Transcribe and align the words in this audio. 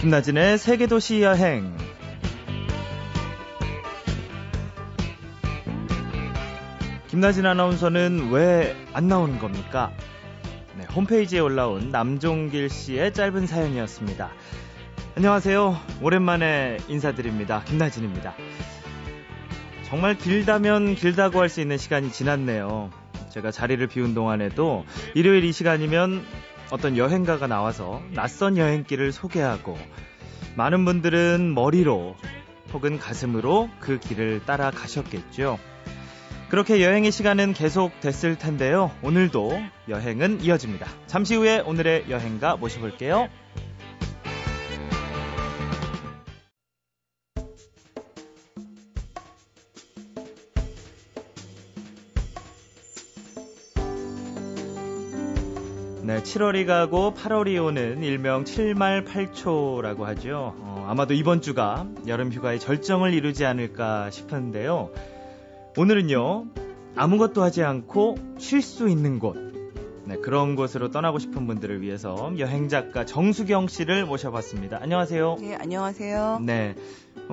김나진의 0.00 0.58
세계도시 0.58 1.22
여행. 1.22 1.74
김나진 7.08 7.46
아나운서는 7.46 8.30
왜 8.30 8.76
안 8.92 9.08
나오는 9.08 9.38
겁니까? 9.38 9.92
네, 10.76 10.84
홈페이지에 10.94 11.38
올라온 11.40 11.90
남종길 11.90 12.68
씨의 12.70 13.12
짧은 13.12 13.46
사연이었습니다. 13.46 14.30
안녕하세요. 15.16 15.78
오랜만에 16.02 16.78
인사드립니다. 16.88 17.62
김나진입니다. 17.64 18.34
정말 19.84 20.16
길다면 20.16 20.94
길다고 20.94 21.40
할 21.40 21.48
수 21.48 21.60
있는 21.60 21.78
시간이 21.78 22.10
지났네요. 22.10 22.90
제가 23.30 23.50
자리를 23.50 23.86
비운 23.86 24.14
동안에도 24.14 24.84
일요일 25.14 25.44
이 25.44 25.52
시간이면 25.52 26.24
어떤 26.70 26.96
여행가가 26.96 27.46
나와서 27.46 28.02
낯선 28.12 28.56
여행길을 28.56 29.12
소개하고 29.12 29.78
많은 30.56 30.84
분들은 30.84 31.54
머리로 31.54 32.16
혹은 32.72 32.98
가슴으로 32.98 33.70
그 33.78 33.98
길을 34.00 34.44
따라 34.44 34.70
가셨겠죠. 34.70 35.58
그렇게 36.48 36.82
여행의 36.82 37.10
시간은 37.10 37.54
계속 37.54 37.98
됐을 38.00 38.36
텐데요. 38.36 38.90
오늘도 39.02 39.60
여행은 39.88 40.42
이어집니다. 40.42 40.86
잠시 41.06 41.34
후에 41.34 41.60
오늘의 41.60 42.06
여행가 42.08 42.56
모셔볼게요. 42.56 43.28
7월이 56.26 56.66
가고 56.66 57.14
8월이 57.14 57.64
오는 57.64 58.02
일명 58.02 58.42
7말 58.42 59.06
8초라고 59.06 60.00
하죠. 60.00 60.54
어, 60.58 60.84
아마도 60.88 61.14
이번 61.14 61.40
주가 61.40 61.86
여름 62.08 62.32
휴가의 62.32 62.58
절정을 62.58 63.14
이루지 63.14 63.44
않을까 63.46 64.10
싶은데요. 64.10 64.90
오늘은요, 65.76 66.46
아무것도 66.96 67.44
하지 67.44 67.62
않고 67.62 68.16
쉴 68.38 68.60
수 68.60 68.88
있는 68.88 69.20
곳. 69.20 69.36
네, 70.04 70.16
그런 70.16 70.56
곳으로 70.56 70.90
떠나고 70.90 71.20
싶은 71.20 71.46
분들을 71.46 71.80
위해서 71.80 72.32
여행작가 72.36 73.06
정수경 73.06 73.68
씨를 73.68 74.04
모셔봤습니다. 74.04 74.78
안녕하세요. 74.82 75.36
네, 75.40 75.54
안녕하세요. 75.54 76.40
네. 76.42 76.74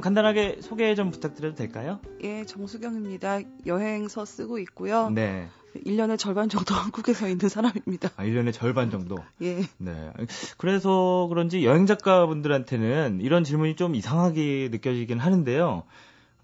간단하게 0.01 0.57
소개 0.61 0.93
좀 0.93 1.09
부탁드려도 1.09 1.55
될까요? 1.55 1.99
예, 2.23 2.45
정수경입니다. 2.45 3.39
여행서 3.65 4.23
쓰고 4.23 4.59
있고요. 4.59 5.09
네. 5.09 5.49
1년의 5.85 6.17
절반 6.17 6.49
정도 6.49 6.75
한국에서 6.75 7.27
있는 7.27 7.49
사람입니다. 7.49 8.11
아, 8.15 8.23
1년의 8.23 8.53
절반 8.53 8.91
정도? 8.91 9.17
예. 9.41 9.61
네. 9.77 10.11
그래서 10.57 11.27
그런지 11.29 11.65
여행작가분들한테는 11.65 13.19
이런 13.21 13.43
질문이 13.43 13.75
좀 13.75 13.95
이상하게 13.95 14.69
느껴지긴 14.71 15.19
하는데요. 15.19 15.83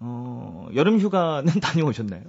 어, 0.00 0.68
여름 0.74 0.98
휴가는 0.98 1.46
다녀오셨나요? 1.60 2.22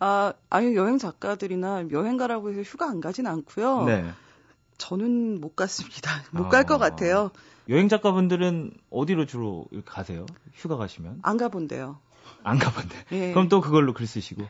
아, 0.00 0.32
아유, 0.48 0.76
여행 0.76 0.98
작가들이나 0.98 1.86
여행 1.90 2.16
가라고 2.16 2.50
해서 2.50 2.62
휴가 2.62 2.88
안 2.88 3.00
가진 3.00 3.26
않고요. 3.26 3.84
네. 3.84 4.10
저는 4.78 5.40
못 5.40 5.56
갔습니다. 5.56 6.10
못 6.30 6.48
갈것 6.48 6.80
아. 6.80 6.90
같아요. 6.90 7.30
여행 7.68 7.88
작가분들은 7.88 8.72
어디로 8.90 9.26
주로 9.26 9.66
가세요? 9.84 10.24
휴가 10.54 10.76
가시면? 10.76 11.18
안 11.22 11.36
가본대요. 11.36 11.98
안 12.42 12.58
가본데. 12.58 13.04
예. 13.12 13.32
그럼 13.32 13.48
또 13.48 13.60
그걸로 13.60 13.92
글 13.92 14.06
쓰시고. 14.06 14.42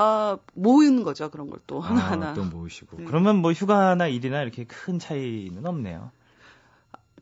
아, 0.00 0.38
모으는 0.54 1.02
거죠. 1.02 1.28
그런 1.28 1.50
걸또 1.50 1.82
아, 1.82 1.88
하나하나. 1.88 2.32
또 2.34 2.44
모으시고. 2.44 2.98
네. 2.98 3.04
그러면 3.04 3.36
뭐 3.36 3.50
휴가나 3.52 4.06
일이나 4.06 4.42
이렇게 4.42 4.62
큰 4.64 5.00
차이는 5.00 5.66
없네요. 5.66 6.12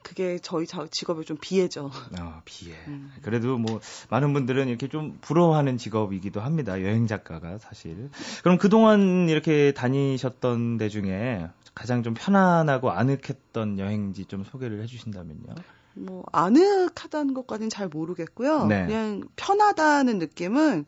그게 0.02 0.38
저희 0.40 0.66
자- 0.66 0.86
직업의 0.88 1.24
좀 1.24 1.36
비애죠. 1.40 1.90
아, 2.18 2.42
비해. 2.44 2.76
음. 2.86 3.12
그래도 3.22 3.56
뭐 3.58 3.80
많은 4.10 4.32
분들은 4.34 4.68
이렇게 4.68 4.88
좀 4.88 5.16
부러워하는 5.22 5.78
직업이기도 5.78 6.40
합니다. 6.40 6.80
여행 6.82 7.06
작가가 7.06 7.58
사실. 7.58 8.10
그럼 8.42 8.58
그동안 8.58 9.28
이렇게 9.28 9.72
다니셨던 9.72 10.76
데 10.76 10.88
중에 10.90 11.48
가장 11.74 12.02
좀 12.02 12.14
편안하고 12.14 12.90
아늑했던 12.90 13.78
여행지 13.78 14.26
좀 14.26 14.44
소개를 14.44 14.82
해 14.82 14.86
주신다면요. 14.86 15.54
뭐, 15.94 16.24
아늑하다는 16.30 17.32
것까지는 17.32 17.70
잘 17.70 17.88
모르겠고요. 17.88 18.66
네. 18.66 18.84
그냥 18.86 19.22
편하다는 19.36 20.18
느낌은 20.18 20.84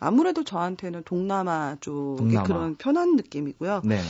아무래도 0.00 0.44
저한테는 0.44 1.02
동남아 1.04 1.76
쪽의 1.80 2.16
동남아. 2.16 2.42
그런 2.44 2.76
편한 2.76 3.16
느낌이고요. 3.16 3.82
네. 3.84 4.00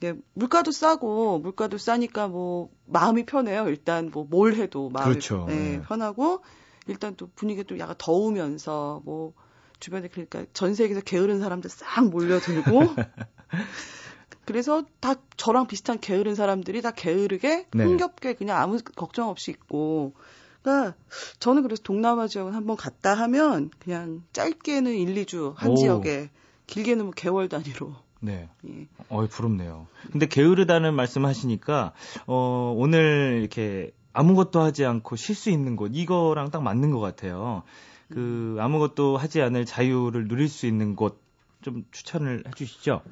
네, 0.00 0.14
물가도 0.32 0.72
싸고 0.72 1.40
물가도 1.40 1.76
싸니까 1.78 2.28
뭐 2.28 2.70
마음이 2.86 3.26
편해요. 3.26 3.68
일단 3.68 4.10
뭐 4.10 4.26
뭘 4.28 4.54
해도 4.54 4.88
마음이 4.88 5.10
그렇죠. 5.10 5.44
네, 5.48 5.54
네. 5.54 5.82
편하고 5.82 6.42
일단 6.86 7.14
또 7.16 7.28
분위기 7.34 7.64
도 7.64 7.78
약간 7.78 7.94
더우면서 7.98 9.02
뭐 9.04 9.34
주변에 9.78 10.08
그러니까 10.08 10.44
전 10.52 10.74
세계에서 10.74 11.02
게으른 11.02 11.40
사람들 11.40 11.70
싹 11.70 12.08
몰려들고 12.08 12.80
그래서 14.46 14.84
다 15.00 15.14
저랑 15.36 15.66
비슷한 15.66 16.00
게으른 16.00 16.34
사람들이 16.34 16.82
다 16.82 16.90
게으르게 16.90 17.66
네. 17.72 17.84
흥겹게 17.84 18.34
그냥 18.34 18.58
아무 18.58 18.78
걱정 18.96 19.28
없이 19.28 19.50
있고 19.50 20.14
그러니까 20.62 20.96
저는 21.38 21.62
그래서 21.62 21.82
동남아 21.82 22.26
지역은 22.26 22.52
한번 22.52 22.76
갔다 22.76 23.14
하면 23.14 23.70
그냥 23.78 24.22
짧게는 24.32 24.92
1, 24.92 25.14
2주 25.24 25.54
한 25.56 25.70
오. 25.70 25.74
지역에 25.74 26.30
길게는 26.66 27.04
뭐 27.04 27.12
개월 27.14 27.48
단위로 27.48 27.94
네. 28.20 28.48
예. 28.68 28.86
어이, 29.08 29.28
부럽네요. 29.28 29.86
근데 30.12 30.26
게으르다는 30.26 30.94
말씀 30.94 31.24
하시니까, 31.24 31.92
어, 32.26 32.74
오늘 32.76 33.38
이렇게 33.40 33.92
아무것도 34.12 34.60
하지 34.60 34.84
않고 34.84 35.16
쉴 35.16 35.34
수 35.34 35.50
있는 35.50 35.76
곳, 35.76 35.92
이거랑 35.94 36.50
딱 36.50 36.62
맞는 36.62 36.90
것 36.90 37.00
같아요. 37.00 37.62
그, 38.10 38.56
아무것도 38.60 39.16
하지 39.16 39.40
않을 39.40 39.64
자유를 39.64 40.28
누릴 40.28 40.48
수 40.48 40.66
있는 40.66 40.96
곳, 40.96 41.22
좀 41.62 41.86
추천을 41.92 42.42
해 42.46 42.50
주시죠. 42.54 43.02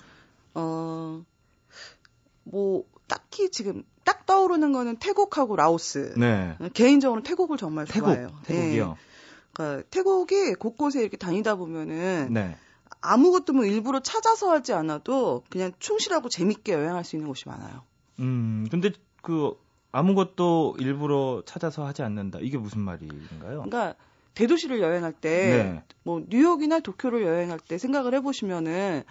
어, 0.54 1.25
뭐, 2.44 2.84
딱히 3.06 3.50
지금 3.50 3.84
딱 4.08 4.24
떠오르는 4.24 4.72
거는 4.72 4.96
태국하고 4.96 5.54
라오스. 5.54 6.14
네. 6.16 6.56
개인적으로 6.72 7.22
태국을 7.22 7.58
정말 7.58 7.84
태국, 7.84 8.06
좋아해요. 8.06 8.30
태국이요. 8.46 8.96
예. 8.96 9.02
그러니까 9.52 9.86
태국이 9.91 10.54
곳곳에 10.54 11.02
이렇게 11.02 11.19
다니다 11.19 11.56
보면은 11.56 12.28
네. 12.30 12.56
아무것도 13.02 13.52
뭐 13.52 13.66
일부러 13.66 14.00
찾아서 14.00 14.50
하지 14.50 14.72
않아도 14.72 15.42
그냥 15.50 15.72
충실하고 15.78 16.30
재밌게 16.30 16.72
여행할 16.72 17.04
수 17.04 17.16
있는 17.16 17.28
곳이 17.28 17.46
많아요. 17.48 17.82
음, 18.20 18.66
근데 18.70 18.92
그, 19.20 19.52
아무것도 19.92 20.76
일부러 20.78 21.42
찾아서 21.44 21.84
하지 21.84 22.00
않는다. 22.00 22.38
이게 22.40 22.56
무슨 22.56 22.80
말인가요? 22.80 23.62
그러니까 23.62 23.94
대도시를 24.34 24.80
여행할 24.80 25.12
때, 25.12 25.28
네. 25.28 25.82
뭐 26.02 26.22
뉴욕이나 26.26 26.80
도쿄를 26.80 27.26
여행할 27.26 27.58
때 27.58 27.76
생각을 27.76 28.14
해보시면은 28.14 29.02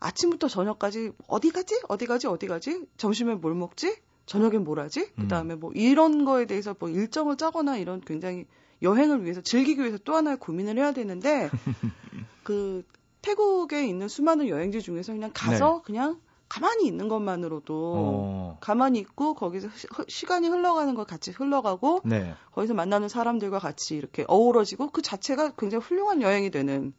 아침부터 0.00 0.48
저녁까지 0.48 1.12
어디 1.26 1.50
가지? 1.50 1.78
어디 1.88 2.06
가지? 2.06 2.28
어디 2.28 2.46
가지? 2.46 2.86
점심에 2.96 3.34
뭘 3.34 3.54
먹지? 3.54 4.00
저녁엔 4.26 4.64
뭘 4.64 4.80
하지? 4.80 5.00
음. 5.00 5.22
그 5.22 5.28
다음에 5.28 5.54
뭐 5.54 5.70
이런 5.74 6.24
거에 6.24 6.46
대해서 6.46 6.74
뭐 6.78 6.88
일정을 6.88 7.36
짜거나 7.36 7.76
이런 7.76 8.00
굉장히 8.00 8.46
여행을 8.82 9.24
위해서 9.24 9.40
즐기기 9.40 9.80
위해서 9.80 9.98
또 10.04 10.14
하나의 10.16 10.38
고민을 10.38 10.76
해야 10.78 10.92
되는데 10.92 11.48
그 12.42 12.82
태국에 13.22 13.86
있는 13.86 14.08
수많은 14.08 14.48
여행지 14.48 14.80
중에서 14.80 15.12
그냥 15.12 15.30
가서 15.32 15.82
그냥 15.82 16.20
가만히 16.48 16.86
있는 16.86 17.08
것만으로도 17.08 17.92
네. 17.96 18.00
어, 18.04 18.58
가만히 18.60 18.98
있고 18.98 19.34
거기서 19.34 19.68
시- 19.74 19.86
흐- 19.90 20.04
시간이 20.08 20.48
흘러가는 20.48 20.94
것 20.94 21.06
같이 21.06 21.30
흘러가고 21.30 22.00
네. 22.04 22.34
거기서 22.52 22.74
만나는 22.74 23.08
사람들과 23.08 23.58
같이 23.58 23.96
이렇게 23.96 24.24
어우러지고 24.28 24.90
그 24.90 25.00
자체가 25.00 25.52
굉장히 25.56 25.82
훌륭한 25.84 26.20
여행이 26.20 26.50
되는 26.50 26.92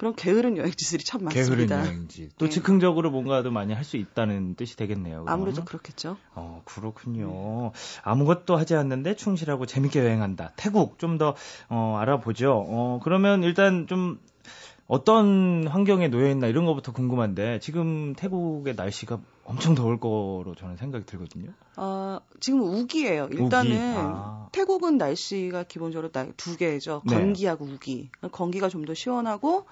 그런 0.00 0.14
게으른 0.14 0.56
여행지들이 0.56 1.04
참 1.04 1.28
게으른 1.28 1.66
많습니다. 1.68 1.80
여행지. 1.84 2.30
또 2.38 2.46
네. 2.46 2.50
즉흥적으로 2.50 3.10
뭔가도 3.10 3.50
많이 3.50 3.74
할 3.74 3.84
수 3.84 3.98
있다는 3.98 4.54
뜻이 4.54 4.74
되겠네요. 4.76 5.24
그럼. 5.24 5.28
아무래도 5.28 5.62
그렇겠죠. 5.62 6.16
어, 6.34 6.62
그렇군요. 6.64 7.72
아무것도 8.02 8.56
하지 8.56 8.74
않는데 8.76 9.14
충실하고 9.14 9.66
재밌게 9.66 10.00
여행한다. 10.00 10.52
태국 10.56 10.98
좀 10.98 11.18
더 11.18 11.34
어, 11.68 11.98
알아보죠. 12.00 12.64
어, 12.66 13.00
그러면 13.02 13.42
일단 13.42 13.86
좀 13.88 14.18
어떤 14.86 15.66
환경에 15.68 16.08
놓여 16.08 16.30
있나 16.30 16.46
이런 16.46 16.64
것부터 16.64 16.92
궁금한데 16.92 17.58
지금 17.60 18.14
태국의 18.14 18.74
날씨가 18.76 19.20
엄청 19.44 19.74
더울 19.74 20.00
거로 20.00 20.54
저는 20.58 20.76
생각이 20.78 21.04
들거든요. 21.04 21.50
어, 21.76 22.20
지금 22.40 22.62
우기예요. 22.62 23.28
일단은 23.32 23.70
우기. 23.72 23.78
아. 23.98 24.48
태국은 24.52 24.96
날씨가 24.96 25.64
기본적으로 25.64 26.10
날- 26.10 26.32
두 26.38 26.56
개죠. 26.56 27.02
네. 27.06 27.14
건기하고 27.16 27.66
우기. 27.66 28.10
건기가 28.32 28.68
좀 28.70 28.84
더 28.86 28.94
시원하고 28.94 29.66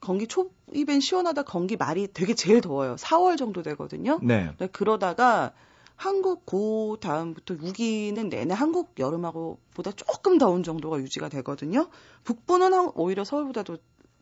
건기 0.00 0.26
초입엔 0.26 1.00
시원하다 1.00 1.42
건기 1.42 1.76
말이 1.76 2.08
되게 2.12 2.34
제일 2.34 2.60
더워요. 2.60 2.96
4월 2.96 3.36
정도 3.36 3.62
되거든요. 3.62 4.18
네. 4.22 4.52
네, 4.58 4.66
그러다가 4.68 5.52
한국 5.96 6.46
고 6.46 6.96
다음부터 7.00 7.54
우기는 7.60 8.28
내내 8.28 8.54
한국 8.54 8.94
여름하고 8.98 9.58
보다 9.74 9.90
조금 9.92 10.38
더운 10.38 10.62
정도가 10.62 10.98
유지가 10.98 11.28
되거든요. 11.28 11.88
북부는 12.24 12.72
한- 12.72 12.92
오히려 12.94 13.24
서울보다도 13.24 13.78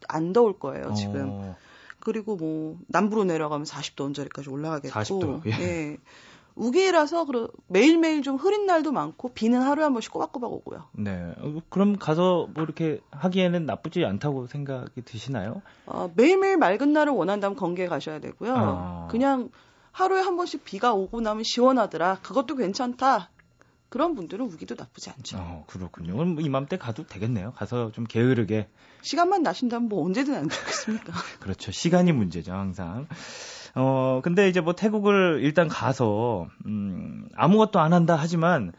안 0.08 0.32
더울 0.32 0.58
거예요, 0.58 0.94
지금. 0.94 1.28
어, 1.31 1.56
그리고 2.00 2.37
뭐 2.37 2.79
남부로 2.87 3.25
내려가면 3.25 3.67
40도 3.67 4.02
언저리까지 4.06 4.49
올라가겠고. 4.49 4.94
40도, 4.99 5.46
예. 5.46 5.50
예. 5.61 5.96
우기라서 6.56 7.26
매일매일 7.69 8.23
좀 8.23 8.37
흐린 8.37 8.67
날도 8.67 8.91
많고 8.91 9.29
비는 9.29 9.61
하루에 9.62 9.85
한 9.85 9.93
번씩 9.93 10.11
꼬박꼬박 10.11 10.50
오고요. 10.53 10.85
네. 10.93 11.35
어, 11.38 11.61
그럼 11.69 11.97
가서 11.97 12.49
뭐 12.55 12.64
이렇게 12.64 13.00
하기에는 13.11 13.67
나쁘지 13.67 14.05
않다고 14.05 14.47
생각이 14.47 15.03
드시나요? 15.03 15.62
어, 15.85 16.11
매일매일 16.17 16.56
맑은 16.56 16.93
날을 16.93 17.12
원한다면 17.12 17.56
건기에 17.56 17.87
가셔야 17.87 18.19
되고요. 18.20 18.55
아. 18.56 19.08
그냥 19.11 19.50
하루에 19.93 20.20
한 20.20 20.37
번씩 20.37 20.64
비가 20.64 20.94
오고 20.94 21.20
나면 21.20 21.44
시원하더라. 21.44 22.19
그것도 22.23 22.56
괜찮다. 22.56 23.31
그런 23.88 24.14
분들은 24.14 24.44
우기도 24.47 24.75
나쁘지 24.76 25.11
않죠. 25.11 25.38
어, 25.38 25.64
그렇군요. 25.69 26.14
그럼 26.14 26.35
뭐 26.35 26.43
이맘때 26.43 26.76
가도 26.76 27.06
되겠네요. 27.06 27.53
가서 27.53 27.93
좀 27.93 28.05
게으르게. 28.05 28.69
시간만 29.03 29.43
나신다면 29.43 29.88
뭐 29.88 30.05
언제든 30.05 30.35
안 30.35 30.49
좋겠습니까? 30.49 31.12
그렇죠. 31.41 31.70
시간이 31.70 32.12
문제죠, 32.12 32.53
항상. 32.53 33.06
어, 33.76 34.20
근데 34.25 34.49
이제 34.49 34.61
뭐 34.61 34.75
태국을 34.75 35.40
일단 35.43 35.69
가서, 35.69 36.49
음, 36.64 37.28
아무것도 37.37 37.78
안 37.78 37.93
한다 37.93 38.17
하지만, 38.19 38.73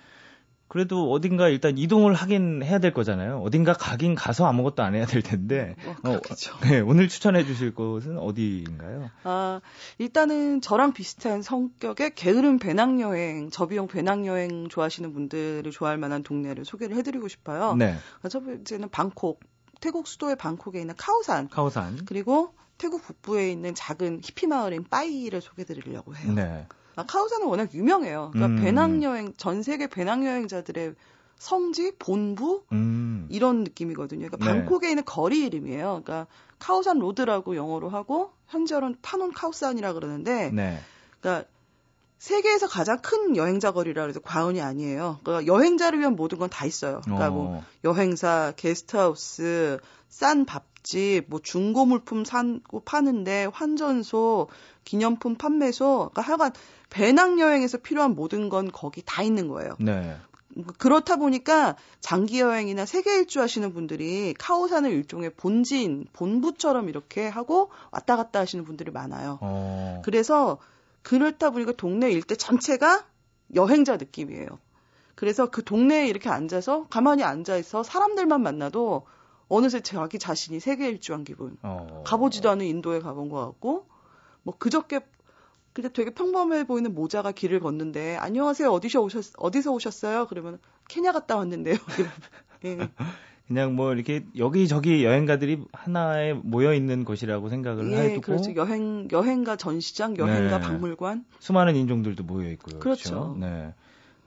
그래도 0.67 1.11
어딘가 1.11 1.47
일단 1.47 1.77
이동을 1.77 2.13
하긴 2.13 2.61
해야 2.63 2.79
될 2.79 2.93
거잖아요. 2.93 3.39
어딘가 3.41 3.71
가긴 3.73 4.15
가서 4.15 4.45
아무것도 4.47 4.83
안 4.83 4.95
해야 4.95 5.05
될 5.05 5.21
텐데. 5.21 5.75
어, 6.03 6.11
어, 6.11 6.19
네, 6.63 6.81
오늘 6.81 7.07
추천해 7.07 7.45
주실 7.45 7.73
곳은 7.73 8.17
어디인가요? 8.17 9.09
아, 9.23 9.61
일단은 9.97 10.59
저랑 10.59 10.91
비슷한 10.93 11.41
성격의 11.41 12.15
게으른 12.15 12.59
배낭여행, 12.59 13.49
저비용 13.49 13.87
배낭여행 13.87 14.67
좋아하시는 14.67 15.13
분들을 15.13 15.69
좋아할 15.71 15.97
만한 15.97 16.23
동네를 16.23 16.65
소개를 16.65 16.97
해드리고 16.97 17.27
싶어요. 17.29 17.75
네. 17.75 17.95
아, 18.23 18.27
첫 18.27 18.43
번째는 18.43 18.89
방콕. 18.89 19.39
태국 19.79 20.07
수도의 20.07 20.35
방콕에 20.37 20.81
있는 20.81 20.95
카오산. 20.97 21.49
카오산. 21.49 21.99
그리고 22.05 22.51
태국 22.77 23.01
북부에 23.03 23.51
있는 23.51 23.73
작은 23.75 24.21
히피 24.23 24.47
마을인 24.47 24.83
빠이를 24.83 25.41
소개드리려고 25.41 26.15
해요. 26.15 26.33
네. 26.33 26.67
아, 26.95 27.05
카오산은 27.05 27.47
워낙 27.47 27.73
유명해요. 27.73 28.31
그러니까 28.33 28.59
음. 28.59 28.63
배낭여행 28.63 29.33
전 29.37 29.61
세계 29.63 29.87
배낭여행자들의 29.87 30.95
성지, 31.37 31.91
본부 31.99 32.63
음. 32.71 33.27
이런 33.29 33.63
느낌이거든요. 33.63 34.27
그러니까 34.27 34.37
네. 34.37 34.59
방콕에 34.65 34.89
있는 34.89 35.05
거리 35.05 35.45
이름이에요. 35.45 36.01
그러니까 36.03 36.25
카오산 36.57 36.97
로드라고 36.97 37.55
영어로 37.55 37.89
하고 37.89 38.31
현지어로는 38.47 38.97
타논 39.03 39.31
카오산이라 39.31 39.93
그러는데, 39.93 40.49
네. 40.51 40.79
그러니까 41.19 41.47
세계에서 42.17 42.67
가장 42.67 42.99
큰 43.03 43.35
여행자 43.37 43.71
거리라 43.71 44.05
해서 44.07 44.19
과언이 44.19 44.59
아니에요. 44.61 45.19
그러니까 45.23 45.53
여행자를 45.53 45.99
위한 45.99 46.15
모든 46.15 46.39
건 46.39 46.49
다 46.49 46.65
있어요. 46.65 47.01
그러니까 47.03 47.29
뭐 47.29 47.45
어. 47.45 47.49
뭐 47.51 47.63
여행사, 47.83 48.53
게스트하우스, 48.55 49.79
싼 50.09 50.45
밥 50.45 50.65
집, 50.87 51.25
뭐 51.27 51.41
중고 51.43 51.85
물품 51.85 52.23
사고 52.23 52.79
파는데 52.79 53.49
환전소, 53.51 54.47
기념품 54.85 55.35
판매소, 55.35 56.11
그러니까 56.13 56.21
하여간 56.21 56.53
배낭 56.89 57.41
여행에서 57.41 57.79
필요한 57.79 58.15
모든 58.15 58.47
건 58.47 58.71
거기 58.71 59.01
다 59.05 59.21
있는 59.21 59.49
거예요. 59.49 59.75
네. 59.79 60.15
그렇다 60.77 61.17
보니까 61.17 61.75
장기 61.99 62.39
여행이나 62.39 62.85
세계 62.85 63.17
일주 63.17 63.41
하시는 63.41 63.73
분들이 63.73 64.33
카오산을 64.39 64.89
일종의 64.91 65.31
본진, 65.35 66.05
본부처럼 66.13 66.87
이렇게 66.87 67.27
하고 67.27 67.69
왔다 67.91 68.15
갔다 68.15 68.39
하시는 68.39 68.63
분들이 68.63 68.89
많아요. 68.89 69.39
어. 69.41 70.01
그래서 70.05 70.57
그렇다 71.03 71.49
보니까 71.49 71.73
동네 71.73 72.09
일대 72.11 72.35
전체가 72.35 73.05
여행자 73.55 73.97
느낌이에요. 73.97 74.47
그래서 75.15 75.49
그 75.49 75.65
동네에 75.65 76.07
이렇게 76.07 76.29
앉아서 76.29 76.87
가만히 76.89 77.23
앉아 77.23 77.57
있어 77.57 77.83
사람들만 77.83 78.41
만나도 78.41 79.05
어느새 79.49 79.79
자기 79.79 80.19
자신이 80.19 80.59
세계 80.59 80.89
일주한 80.89 81.23
기분. 81.23 81.57
어. 81.63 82.03
가보지도 82.05 82.49
않은 82.49 82.65
인도에 82.65 82.99
가본 82.99 83.29
것 83.29 83.45
같고 83.45 83.87
뭐 84.43 84.55
그저께 84.57 85.01
근데 85.73 85.89
되게 85.89 86.09
평범해 86.09 86.65
보이는 86.65 86.95
모자가 86.95 87.31
길을 87.31 87.59
걷는데 87.59 88.17
안녕하세요 88.17 88.71
어디서 88.71 89.01
오셨 89.01 89.33
어디서 89.37 89.71
오셨어요? 89.73 90.25
그러면 90.27 90.59
케냐 90.89 91.11
갔다 91.11 91.37
왔는데요. 91.37 91.75
예. 92.65 92.89
그냥 93.47 93.75
뭐 93.75 93.93
이렇게 93.93 94.25
여기저기 94.35 95.05
여행가들이 95.05 95.63
하나에 95.71 96.33
모여 96.33 96.73
있는 96.73 97.05
곳이라고 97.05 97.49
생각을 97.49 97.91
예, 97.91 97.97
해두고 97.97 98.21
그렇죠. 98.21 98.55
여행 98.55 99.07
여행가 99.11 99.55
전시장, 99.55 100.17
여행가 100.17 100.57
네. 100.59 100.65
박물관 100.65 101.25
수많은 101.39 101.75
인종들도 101.75 102.23
모여 102.23 102.49
있고요. 102.51 102.79
그렇죠. 102.79 103.09
그렇죠? 103.09 103.37
네. 103.39 103.73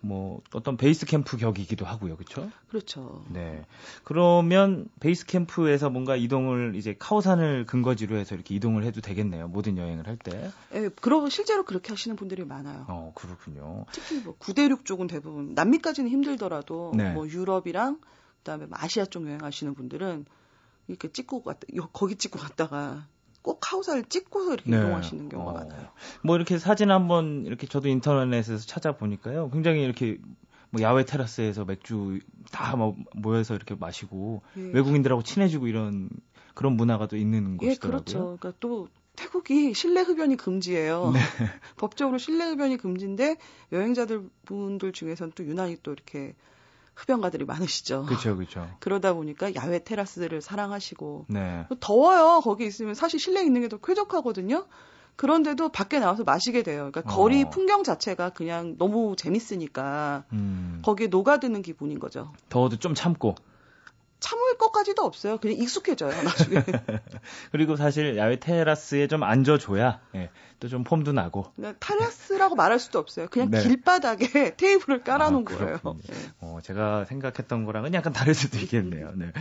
뭐 0.00 0.40
어떤 0.52 0.76
베이스 0.76 1.06
캠프 1.06 1.36
격이기도 1.36 1.84
하고요. 1.84 2.16
그렇죠? 2.16 2.50
그렇죠. 2.68 3.24
네. 3.28 3.64
그러면 4.04 4.88
베이스 5.00 5.26
캠프에서 5.26 5.90
뭔가 5.90 6.16
이동을 6.16 6.74
이제 6.74 6.96
카오산을 6.98 7.66
근거지로 7.66 8.16
해서 8.16 8.34
이렇게 8.34 8.54
이동을 8.54 8.84
해도 8.84 9.00
되겠네요. 9.00 9.48
모든 9.48 9.76
여행을 9.76 10.06
할 10.06 10.16
때. 10.16 10.50
예, 10.74 10.88
그러고 10.88 11.28
실제로 11.28 11.64
그렇게 11.64 11.92
하시는 11.92 12.16
분들이 12.16 12.44
많아요. 12.44 12.86
어, 12.88 13.12
그렇군요. 13.14 13.84
특히 13.92 14.20
뭐 14.20 14.34
구대륙 14.38 14.84
쪽은 14.84 15.06
대부분 15.06 15.54
남미까지는 15.54 16.10
힘들더라도 16.10 16.92
네. 16.94 17.12
뭐 17.12 17.28
유럽이랑 17.28 18.00
그다음에 18.38 18.66
뭐 18.66 18.78
아시아 18.80 19.04
쪽 19.04 19.26
여행하시는 19.26 19.74
분들은 19.74 20.24
이렇게 20.88 21.12
찍고 21.12 21.42
갔다 21.42 21.66
거기 21.92 22.16
찍고 22.16 22.38
갔다가 22.38 23.06
꼭 23.42 23.72
하우사를 23.72 24.04
찍고서 24.04 24.54
이렇게 24.54 24.70
네. 24.70 24.78
이동하시는 24.78 25.28
경우가 25.28 25.50
어. 25.50 25.54
많아요. 25.54 25.88
뭐 26.22 26.36
이렇게 26.36 26.58
사진 26.58 26.90
한번 26.90 27.44
이렇게 27.46 27.66
저도 27.66 27.88
인터넷에서 27.88 28.66
찾아보니까요. 28.66 29.50
굉장히 29.50 29.82
이렇게 29.82 30.18
뭐 30.70 30.82
야외 30.82 31.04
테라스에서 31.04 31.64
맥주 31.64 32.20
다뭐 32.52 32.96
모여서 33.14 33.54
이렇게 33.54 33.74
마시고 33.74 34.42
예. 34.56 34.70
외국인들하고 34.72 35.22
친해지고 35.22 35.66
이런 35.66 36.08
그런 36.54 36.74
문화가 36.74 37.06
또 37.06 37.16
있는 37.16 37.58
예, 37.62 37.68
곳이더라고요. 37.68 38.04
그렇죠. 38.04 38.18
그러니까 38.38 38.52
또 38.60 38.88
태국이 39.16 39.74
실내 39.74 40.00
흡연이 40.00 40.36
금지예요. 40.36 41.10
네. 41.12 41.20
법적으로 41.76 42.18
실내 42.18 42.44
흡연이 42.44 42.76
금지인데 42.76 43.36
여행자들 43.72 44.28
분들 44.46 44.92
중에서는 44.92 45.32
또 45.34 45.44
유난히 45.44 45.76
또 45.82 45.92
이렇게 45.92 46.34
흡연가들이 47.00 47.44
많으시죠. 47.46 48.04
그렇죠, 48.04 48.36
그렇죠. 48.36 48.68
그러다 48.78 49.14
보니까 49.14 49.54
야외 49.54 49.82
테라스들을 49.82 50.40
사랑하시고 50.42 51.26
네. 51.28 51.66
더워요. 51.80 52.40
거기 52.42 52.66
있으면 52.66 52.94
사실 52.94 53.18
실내에 53.18 53.44
있는 53.44 53.62
게 53.62 53.68
더 53.70 53.78
쾌적하거든요. 53.78 54.66
그런데도 55.16 55.68
밖에 55.68 56.00
나와서 56.00 56.24
마시게 56.24 56.62
돼요. 56.62 56.90
그러니까 56.90 57.02
거리 57.02 57.44
어. 57.44 57.50
풍경 57.50 57.84
자체가 57.84 58.30
그냥 58.30 58.76
너무 58.78 59.14
재밌으니까 59.16 60.24
음. 60.32 60.80
거기에 60.84 61.06
녹아드는 61.06 61.62
기분인 61.62 61.98
거죠. 62.00 62.32
더워도 62.48 62.76
좀 62.78 62.94
참고. 62.94 63.34
참을 64.50 64.58
것까지도 64.58 65.02
없어요. 65.02 65.38
그냥 65.38 65.56
익숙해져요, 65.58 66.10
나중에. 66.22 66.62
그리고 67.52 67.76
사실 67.76 68.16
야외 68.16 68.36
테라스에 68.36 69.06
좀 69.06 69.22
앉아줘야 69.22 70.00
예, 70.16 70.30
또 70.58 70.68
좀 70.68 70.84
폼도 70.84 71.12
나고. 71.12 71.46
테라스라고 71.80 72.54
말할 72.54 72.78
수도 72.78 72.98
없어요. 72.98 73.28
그냥 73.28 73.50
네. 73.50 73.60
길바닥에 73.62 74.54
테이블을 74.56 75.02
깔아놓은 75.02 75.44
아, 75.46 75.50
거예요. 75.50 75.78
네. 75.84 76.14
어, 76.40 76.58
제가 76.62 77.04
생각했던 77.06 77.64
거랑은 77.64 77.94
약간 77.94 78.12
다를 78.12 78.34
수도 78.34 78.58
있겠네요. 78.58 79.12
네. 79.16 79.32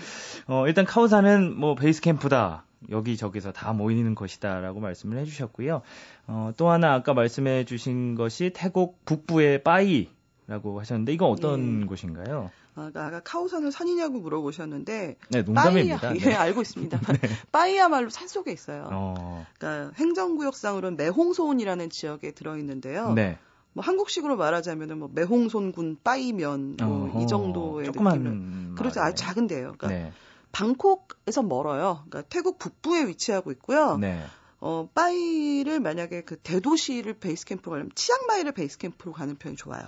어, 0.48 0.68
일단 0.68 0.86
카오산은 0.86 1.56
뭐 1.58 1.76
베이스 1.76 2.02
캠프다. 2.02 2.66
여기저기서 2.90 3.52
다 3.52 3.74
모이는 3.74 4.16
것이다라고 4.16 4.80
말씀을 4.80 5.18
해주셨고요. 5.20 5.82
어, 6.28 6.52
또 6.56 6.70
하나 6.70 6.94
아까 6.94 7.14
말씀해 7.14 7.66
주신 7.66 8.16
것이 8.16 8.52
태국 8.54 9.04
북부의 9.06 9.64
빠이 9.64 10.10
라고 10.48 10.80
하셨는데 10.80 11.14
이건 11.14 11.30
어떤 11.30 11.82
네. 11.82 11.86
곳인가요? 11.86 12.50
아, 12.80 12.92
아까 12.94 13.20
카오산은 13.22 13.72
산이냐고 13.72 14.20
물어보셨는데 14.20 15.18
네, 15.30 15.42
농담입니다. 15.42 15.98
빠이야, 15.98 16.14
네. 16.14 16.32
예, 16.32 16.34
알고 16.34 16.62
있습니다. 16.62 17.00
네. 17.22 17.30
빠이야말로 17.52 18.10
산 18.10 18.28
속에 18.28 18.52
있어요. 18.52 18.88
어. 18.92 19.46
그러니까 19.58 19.94
행정구역상으로는 19.96 20.98
매홍소원이라는 20.98 21.90
지역에 21.90 22.32
들어 22.32 22.58
있는데요. 22.58 23.14
네. 23.14 23.38
뭐 23.74 23.84
한국식으로 23.84 24.36
말하자면은 24.36 25.00
뭐 25.00 25.10
매홍손군 25.14 26.00
빠이면 26.04 26.78
뭐 26.82 27.18
이 27.18 27.28
정도의 27.28 27.88
느낌을 27.88 28.76
그렇죠 28.76 29.02
아주 29.02 29.16
작은데요. 29.16 29.76
그러니까 29.78 29.88
네. 29.88 30.12
방콕에서 30.52 31.44
멀어요. 31.44 32.04
그러니까 32.10 32.24
태국 32.30 32.58
북부에 32.58 33.08
위치하고 33.08 33.52
있고요. 33.52 33.98
네. 33.98 34.24
어, 34.62 34.90
빠이를 34.94 35.80
만약에 35.80 36.24
그 36.24 36.38
대도시를 36.38 37.14
베이스 37.20 37.46
캠프로 37.46 37.72
가려면 37.72 37.92
치앙마이를 37.96 38.52
베이스 38.52 38.78
캠프로 38.78 39.14
가는 39.14 39.36
편이 39.36 39.56
좋아요. 39.56 39.84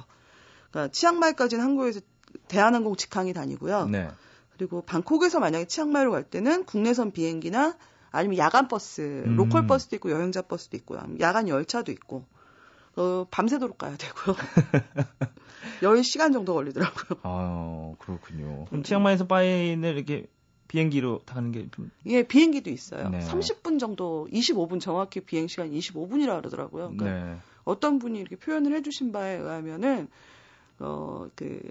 그러니까 0.69 0.91
치앙마이까지는 0.91 1.63
한국에서 1.63 1.99
대한항공 2.51 2.97
직항이 2.97 3.31
다니고요. 3.31 3.85
네. 3.85 4.09
그리고 4.57 4.81
방콕에서 4.81 5.39
만약에 5.39 5.65
치앙마이로 5.65 6.11
갈 6.11 6.23
때는 6.23 6.65
국내선 6.65 7.11
비행기나 7.11 7.77
아니면 8.11 8.37
야간 8.37 8.67
버스, 8.67 9.23
음. 9.25 9.37
local 9.37 9.65
버스도 9.67 9.95
있고 9.95 10.11
여행자 10.11 10.41
버스도 10.41 10.75
있고요. 10.77 11.01
야간 11.21 11.47
열차도 11.47 11.91
있고. 11.93 12.25
어, 12.97 13.25
밤새도록 13.31 13.77
가야 13.77 13.95
되고요. 13.95 14.35
10시간 15.81 16.33
정도 16.33 16.53
걸리더라고요. 16.53 17.21
아, 17.23 17.93
그렇군요. 17.99 18.65
그럼 18.65 18.83
치앙마이에서 18.83 19.27
빠이는 19.27 19.95
이렇게 19.95 20.27
비행기로 20.67 21.21
타는 21.25 21.53
게 21.53 21.69
좀. 21.71 21.89
예, 22.07 22.23
비행기도 22.23 22.69
있어요. 22.69 23.07
네. 23.07 23.19
30분 23.19 23.79
정도, 23.79 24.27
25분 24.33 24.81
정확히 24.81 25.21
비행 25.21 25.47
시간 25.47 25.71
25분이라 25.71 26.41
그러더라고요. 26.41 26.93
그러니까 26.95 27.05
네. 27.05 27.37
어떤 27.63 27.97
분이 27.97 28.19
이렇게 28.19 28.35
표현을 28.35 28.73
해주신 28.75 29.13
바에 29.13 29.37
의하면은 29.37 30.09
어, 30.79 31.27
그 31.35 31.61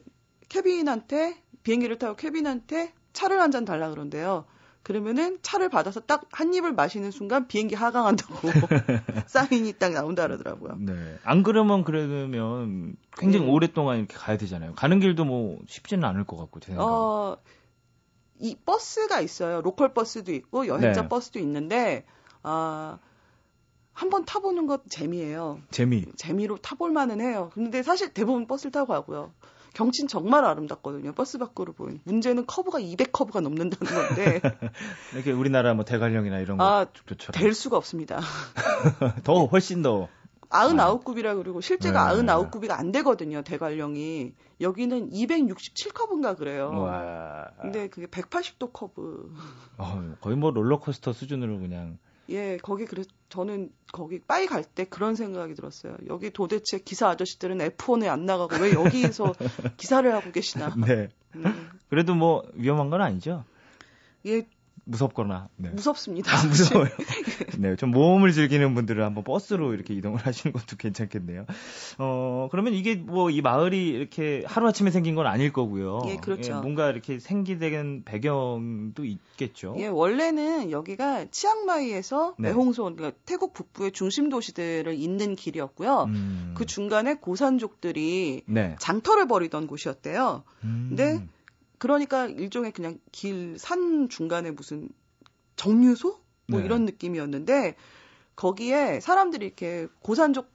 캐빈한테 0.51 1.43
비행기를 1.63 1.99
타고 1.99 2.17
캐빈한테 2.17 2.93
차를 3.15 3.41
한 3.41 3.51
잔 3.51 3.65
달라 3.65 3.89
그런데요. 3.91 4.45
그러면은 4.83 5.39
차를 5.43 5.69
받아서 5.69 6.01
딱 6.01 6.23
한 6.33 6.55
입을 6.55 6.73
마시는 6.73 7.11
순간 7.11 7.47
비행기 7.49 7.75
하강한다고 7.75 8.35
사인이 9.27 9.73
딱 9.75 9.93
나온다 9.93 10.27
그러더라고요. 10.27 10.77
네. 10.81 11.19
안 11.23 11.43
그러면 11.43 11.85
그러면 11.85 12.97
굉장히 13.17 13.45
네. 13.47 13.53
오랫동안 13.53 13.99
이렇게 13.99 14.17
가야 14.17 14.37
되잖아요. 14.39 14.75
가는 14.75 15.01
길도 15.01 15.25
뭐 15.25 15.59
쉽지는 15.69 16.05
않을 16.05 16.25
것 16.25 16.37
같고 16.37 16.61
제 16.61 16.75
어, 16.77 17.37
이 18.39 18.57
버스가 18.65 19.21
있어요. 19.21 19.61
local 19.61 19.93
버스도 19.93 20.33
있고 20.33 20.67
여행자 20.67 21.03
네. 21.03 21.09
버스도 21.09 21.39
있는데 21.41 22.07
아 22.43 22.99
한번 23.93 24.25
타보는 24.25 24.67
것 24.67 24.83
재미예요. 24.89 25.61
재미. 25.71 26.07
재미로 26.17 26.57
타볼 26.57 26.91
만은 26.91 27.21
해요. 27.21 27.51
근데 27.53 27.83
사실 27.83 28.15
대부분 28.15 28.47
버스를 28.47 28.73
타고 28.73 28.87
가고요. 28.87 29.35
경치는 29.75 30.09
정말 30.09 30.45
아름답거든요. 30.45 31.13
버스 31.13 31.39
밖으로 31.39 31.73
보이는. 31.73 32.01
문제는 32.05 32.47
커브가 32.47 32.81
200커브가 32.81 33.41
넘는다는 33.41 33.93
건데. 33.93 34.41
이렇게 35.15 35.33
우리나라 35.33 35.75
뭐 35.75 35.85
대관령이나 35.85 36.39
이런 36.41 36.59
거. 36.59 36.65
아, 36.65 36.87
댈 37.33 37.55
수가 37.55 37.77
없습니다. 37.77 38.21
더, 39.25 39.47
훨씬 39.47 39.83
더. 39.83 40.09
아흔아홉 40.53 41.05
굽이라 41.05 41.37
그러고 41.37 41.61
실제가 41.61 42.05
네. 42.05 42.11
아흔아홉 42.11 42.51
굽이가 42.51 42.77
안 42.79 42.91
되거든요. 42.93 43.43
대관령이. 43.43 44.33
여기는 44.61 45.11
267커브인가 45.11 46.37
그래요. 46.37 46.71
와. 46.71 47.47
근데 47.63 47.89
그게 47.89 48.07
180도 48.07 48.73
커브. 48.73 49.33
어, 49.79 50.15
거의 50.21 50.37
뭐 50.37 50.51
롤러코스터 50.51 51.13
수준으로 51.13 51.61
그냥. 51.61 51.99
예, 52.31 52.57
거기 52.63 52.85
그래 52.85 53.03
저는 53.29 53.71
거기 53.93 54.21
빠이 54.21 54.47
갈 54.47 54.65
때 54.65 54.85
그런 54.85 55.15
생각이 55.17 55.55
들었어요. 55.55 55.97
여기 56.09 56.31
도대체 56.31 56.79
기사 56.79 57.09
아저씨들은 57.09 57.59
F1에 57.59 58.07
안 58.09 58.25
나가고 58.25 58.57
왜 58.63 58.73
여기서 58.73 59.35
기사를 59.77 60.13
하고 60.15 60.31
계시나. 60.31 60.75
네. 60.87 61.09
음. 61.37 61.71
그래도 61.89 62.15
뭐 62.15 62.45
위험한 62.55 62.91
건 62.91 63.03
아니죠? 63.03 63.45
예, 64.27 64.47
무섭거나 64.91 65.49
네. 65.57 65.71
무섭습니다. 65.71 66.37
아, 66.37 66.47
무서워요. 66.47 66.89
네, 67.59 67.77
좀 67.77 67.91
모험을 67.91 68.33
즐기는 68.33 68.75
분들은 68.75 69.03
한번 69.05 69.25
버스로 69.25 69.73
이렇게 69.73 69.95
이동을 69.95 70.19
하시는 70.27 70.53
것도 70.53 70.77
괜찮겠네요. 70.77 71.47
어, 71.99 72.49
그러면 72.51 72.75
이게 72.75 72.97
뭐 72.97 73.31
이 73.31 73.41
마을이 73.41 73.89
이렇게 73.89 74.43
하루 74.47 74.69
아침에 74.69 74.91
생긴 74.91 75.15
건 75.15 75.27
아닐 75.27 75.53
거고요. 75.53 76.03
예, 76.09 76.17
그렇죠. 76.17 76.53
예, 76.53 76.57
뭔가 76.57 76.91
이렇게 76.91 77.19
생기된 77.19 78.03
배경도 78.05 79.05
있겠죠. 79.05 79.75
예, 79.79 79.87
원래는 79.87 80.71
여기가 80.71 81.27
치앙마이에서 81.31 82.35
네. 82.39 82.49
매홍소, 82.49 82.83
그러니까 82.95 83.13
태국 83.25 83.53
북부의 83.53 83.93
중심 83.93 84.29
도시들을 84.29 84.95
잇는 84.95 85.37
길이었고요. 85.37 86.05
음. 86.05 86.55
그 86.57 86.67
중간에 86.67 87.15
고산족들이 87.15 88.43
네. 88.47 88.77
장터를 88.79 89.27
벌이던 89.29 89.67
곳이었대요. 89.67 90.43
음. 90.65 90.87
근데 90.89 91.25
그러니까 91.81 92.27
일종의 92.27 92.73
그냥 92.73 92.99
길, 93.11 93.57
산 93.59 94.09
중간에 94.09 94.51
무슨 94.51 94.91
정류소? 95.57 96.21
뭐 96.47 96.61
네. 96.61 96.67
이런 96.67 96.85
느낌이었는데, 96.85 97.75
거기에 98.37 99.01
사람들이 99.01 99.47
이렇게 99.47 99.89
고산족 100.01 100.49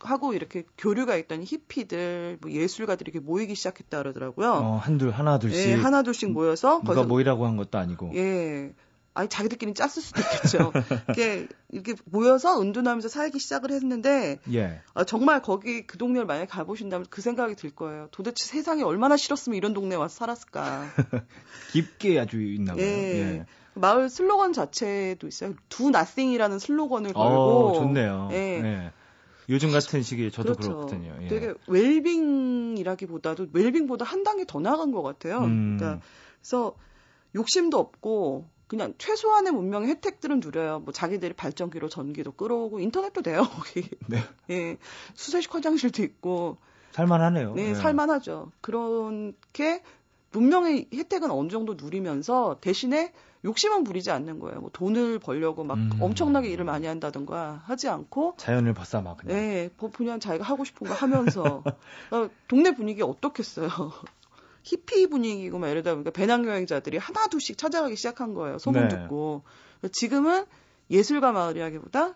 하고 0.00 0.32
이렇게 0.32 0.64
교류가 0.78 1.16
있던 1.16 1.44
히피들, 1.44 2.38
뭐 2.40 2.50
예술가들이 2.50 3.10
이렇게 3.10 3.24
모이기 3.24 3.54
시작했다 3.54 3.98
그러더라고요. 3.98 4.52
어, 4.52 4.76
한둘, 4.76 5.10
하나, 5.10 5.38
둘씩. 5.38 5.68
예, 5.68 5.74
하나, 5.74 6.02
둘씩 6.02 6.32
모여서. 6.32 6.80
누가 6.84 7.02
모이라고 7.04 7.46
한 7.46 7.56
것도 7.56 7.78
아니고. 7.78 8.12
예. 8.14 8.74
아니, 9.14 9.28
자기들끼리 9.28 9.74
짰을 9.74 9.90
수도 9.90 10.20
있겠죠. 10.20 10.72
이렇게, 11.06 11.46
이렇게 11.70 11.94
모여서 12.04 12.60
은둔하면서 12.60 13.08
살기 13.08 13.38
시작을 13.38 13.70
했는데, 13.70 14.38
예. 14.52 14.80
아, 14.92 15.04
정말 15.04 15.40
거기 15.40 15.86
그 15.86 15.98
동네를 15.98 16.26
만약에 16.26 16.46
가보신다면 16.48 17.06
그 17.10 17.22
생각이 17.22 17.54
들 17.54 17.70
거예요. 17.70 18.08
도대체 18.10 18.44
세상에 18.44 18.82
얼마나 18.82 19.16
싫었으면 19.16 19.56
이런 19.56 19.72
동네에 19.72 19.96
와서 19.96 20.16
살았을까. 20.16 20.88
깊게 21.72 22.18
아주 22.18 22.42
있나 22.42 22.74
봐요. 22.74 22.84
예. 22.84 23.38
예. 23.38 23.46
마을 23.74 24.08
슬로건 24.08 24.52
자체도 24.52 25.26
있어요. 25.28 25.54
두 25.68 25.90
나싱이라는 25.90 26.58
슬로건을 26.58 27.12
어, 27.14 27.22
걸고. 27.22 27.68
어, 27.68 27.72
좋네요. 27.74 28.28
예. 28.32 28.36
예. 28.36 28.92
요즘 29.48 29.70
같은 29.70 30.02
시기에 30.02 30.30
저도 30.30 30.54
그렇죠. 30.54 30.68
그렇거든요. 30.70 31.16
예. 31.22 31.28
되게 31.28 31.54
웰빙이라기보다도 31.68 33.48
웰빙보다 33.52 34.04
한 34.04 34.22
단계 34.24 34.44
더 34.44 34.58
나간 34.58 34.90
것 34.90 35.02
같아요. 35.02 35.38
음. 35.38 35.76
그러니까 35.76 36.04
그래서 36.40 36.74
욕심도 37.34 37.78
없고 37.78 38.48
그냥 38.66 38.94
최소한의 38.98 39.52
문명의 39.52 39.88
혜택들은 39.90 40.40
누려요. 40.40 40.80
뭐 40.80 40.92
자기들이 40.92 41.34
발전기로 41.34 41.88
전기도 41.88 42.32
끌어오고 42.32 42.80
인터넷도 42.80 43.22
돼요. 43.22 43.42
거기. 43.52 43.88
네. 44.08 44.18
예. 44.50 44.76
수세식 45.14 45.54
화장실도 45.54 46.02
있고. 46.02 46.58
살만하네요. 46.92 47.54
네, 47.54 47.68
네, 47.68 47.74
살만하죠. 47.74 48.52
그렇게 48.60 49.82
문명의 50.32 50.88
혜택은 50.92 51.30
어느 51.30 51.48
정도 51.48 51.74
누리면서 51.74 52.58
대신에 52.60 53.12
욕심은 53.44 53.84
부리지 53.84 54.10
않는 54.10 54.40
거예요. 54.40 54.60
뭐 54.60 54.70
돈을 54.72 55.18
벌려고 55.18 55.64
막 55.64 55.76
음. 55.76 55.90
엄청나게 56.00 56.48
일을 56.48 56.64
많이 56.64 56.86
한다든가 56.86 57.62
하지 57.66 57.88
않고 57.88 58.34
자연을 58.38 58.72
벗삼아 58.72 59.02
막 59.02 59.16
그냥. 59.18 59.36
네, 59.36 59.70
그냥 59.92 60.18
자기가 60.18 60.44
하고 60.44 60.64
싶은 60.64 60.88
거 60.88 60.94
하면서 60.94 61.62
어, 62.10 62.28
동네 62.48 62.74
분위기 62.74 63.02
어떻겠어요. 63.02 63.68
히피 64.64 65.08
분위기고 65.08 65.58
막 65.58 65.68
이러다 65.68 65.92
보니까 65.92 66.10
배낭여행자들이 66.10 66.96
하나 66.96 67.28
둘씩 67.28 67.58
찾아가기 67.58 67.96
시작한 67.96 68.34
거예요. 68.34 68.58
소문 68.58 68.88
네. 68.88 68.88
듣고. 68.88 69.44
지금은 69.92 70.46
예술가 70.90 71.32
마을이라기보다 71.32 72.14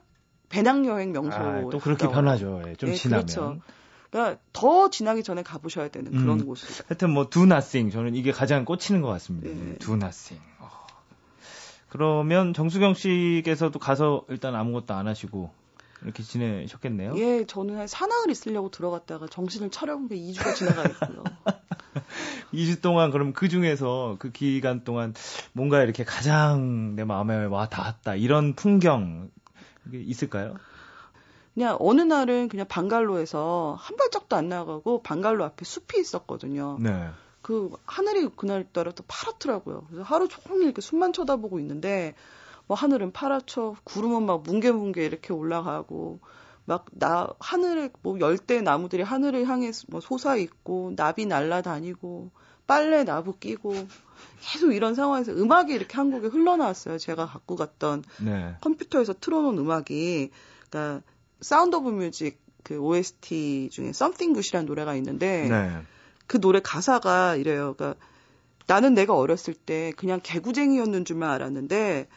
배낭여행 0.48 1.12
명소. 1.12 1.36
아, 1.36 1.60
또 1.70 1.78
그렇게 1.78 2.08
변하죠. 2.08 2.62
예, 2.66 2.74
좀 2.74 2.90
네, 2.90 2.96
지나면. 2.96 3.26
그렇죠. 3.26 3.60
그러니까 4.10 4.40
더 4.54 4.88
지나기 4.88 5.22
전에 5.22 5.42
가보셔야 5.42 5.88
되는 5.88 6.10
그런 6.10 6.40
음, 6.40 6.46
곳이죠. 6.46 6.84
하여튼 6.88 7.10
뭐 7.10 7.28
두나싱 7.28 7.90
저는 7.90 8.14
이게 8.14 8.32
가장 8.32 8.64
꽂히는 8.64 9.02
것 9.02 9.08
같습니다. 9.08 9.48
네. 9.50 9.76
두나싱. 9.76 10.38
어. 10.60 10.70
그러면 11.90 12.54
정수경 12.54 12.94
씨께서도 12.94 13.78
가서 13.78 14.24
일단 14.28 14.54
아무것도 14.54 14.94
안 14.94 15.06
하시고 15.06 15.50
이렇게 16.02 16.22
지내셨겠네요. 16.22 17.14
예, 17.16 17.44
저는 17.44 17.86
사나흘 17.86 18.30
있으려고 18.30 18.70
들어갔다가 18.70 19.26
정신을 19.26 19.70
차려본 19.70 20.08
게 20.08 20.16
2주가 20.16 20.54
지나가겠고요. 20.54 21.24
2주 22.52 22.80
동안 22.80 23.10
그럼 23.10 23.32
그 23.32 23.48
중에서 23.48 24.16
그 24.18 24.30
기간 24.30 24.84
동안 24.84 25.14
뭔가 25.52 25.82
이렇게 25.82 26.04
가장 26.04 26.94
내 26.96 27.04
마음에 27.04 27.44
와 27.44 27.68
닿았다 27.68 28.14
이런 28.14 28.54
풍경 28.54 29.30
있을까요? 29.92 30.54
그냥 31.54 31.76
어느 31.80 32.02
날은 32.02 32.48
그냥 32.48 32.66
방갈로에서 32.68 33.76
한 33.78 33.96
발짝도 33.96 34.36
안 34.36 34.48
나가고 34.48 35.02
방갈로 35.02 35.44
앞에 35.44 35.64
숲이 35.64 35.98
있었거든요. 35.98 36.78
네. 36.80 37.10
그 37.42 37.70
하늘이 37.84 38.28
그날따라 38.36 38.92
또 38.92 39.02
파랗더라고요. 39.08 39.86
그래서 39.88 40.02
하루 40.04 40.28
종일 40.28 40.64
이렇게 40.64 40.80
숲만 40.80 41.12
쳐다보고 41.12 41.58
있는데 41.60 42.14
뭐 42.68 42.76
하늘은 42.76 43.12
파랗죠. 43.12 43.76
구름은 43.84 44.24
막 44.24 44.42
뭉게뭉게 44.42 45.04
이렇게 45.04 45.32
올라가고 45.32 46.20
막 46.68 46.84
나 46.92 47.28
하늘에 47.40 47.88
뭐 48.02 48.20
열대 48.20 48.60
나무들이 48.60 49.02
하늘을 49.02 49.48
향해 49.48 49.72
뭐 49.88 50.00
솟아 50.00 50.36
있고 50.36 50.92
나비 50.94 51.24
날아다니고 51.24 52.30
빨래 52.66 53.04
나부끼고 53.04 53.72
계속 54.42 54.74
이런 54.74 54.94
상황에서 54.94 55.32
음악이 55.32 55.72
이렇게 55.72 55.96
한 55.96 56.09
곡이 56.09 56.26
흘러나왔어요. 56.26 56.98
제가 56.98 57.24
갖고 57.24 57.56
갔던 57.56 58.04
네. 58.22 58.54
컴퓨터에서 58.60 59.14
틀어놓은 59.18 59.56
음악이 59.56 60.30
그러니까 60.68 61.02
Sound 61.40 61.76
of 61.76 61.88
Music 61.88 62.38
그 62.62 62.76
OST 62.76 63.70
중에 63.72 63.88
Something 63.88 64.34
Good이라는 64.34 64.66
노래가 64.66 64.94
있는데 64.96 65.48
네. 65.48 65.82
그 66.26 66.38
노래 66.38 66.60
가사가 66.60 67.36
이래요. 67.36 67.74
그러니까 67.78 67.98
나는 68.66 68.92
내가 68.92 69.16
어렸을 69.16 69.54
때 69.54 69.94
그냥 69.96 70.20
개구쟁이였는 70.22 71.06
줄만 71.06 71.30
알았는데 71.30 72.08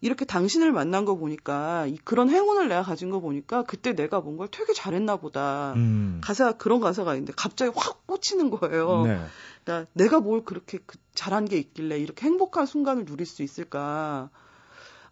이렇게 0.00 0.24
당신을 0.24 0.72
만난 0.72 1.04
거 1.04 1.16
보니까 1.16 1.86
그런 2.04 2.30
행운을 2.30 2.68
내가 2.68 2.82
가진 2.82 3.10
거 3.10 3.20
보니까 3.20 3.64
그때 3.64 3.94
내가 3.94 4.20
뭔가를 4.20 4.50
되게 4.50 4.72
잘했나 4.72 5.16
보다. 5.16 5.74
음. 5.74 6.20
가사가 6.22 6.52
그런 6.52 6.80
가사가 6.80 7.14
있는데 7.14 7.32
갑자기 7.36 7.72
확 7.76 8.06
꽂히는 8.06 8.50
거예요. 8.50 9.02
네. 9.02 9.20
그러니까 9.64 9.90
내가 9.92 10.20
뭘 10.20 10.44
그렇게 10.44 10.78
그 10.84 10.98
잘한 11.14 11.44
게 11.44 11.58
있길래 11.58 11.98
이렇게 11.98 12.26
행복한 12.26 12.66
순간을 12.66 13.04
누릴 13.04 13.26
수 13.26 13.42
있을까. 13.42 14.30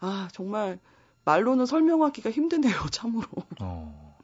아, 0.01 0.29
정말 0.33 0.79
말로는 1.25 1.67
설명하기가 1.67 2.31
힘드네요, 2.31 2.75
참으로. 2.91 3.27
어. 3.61 4.17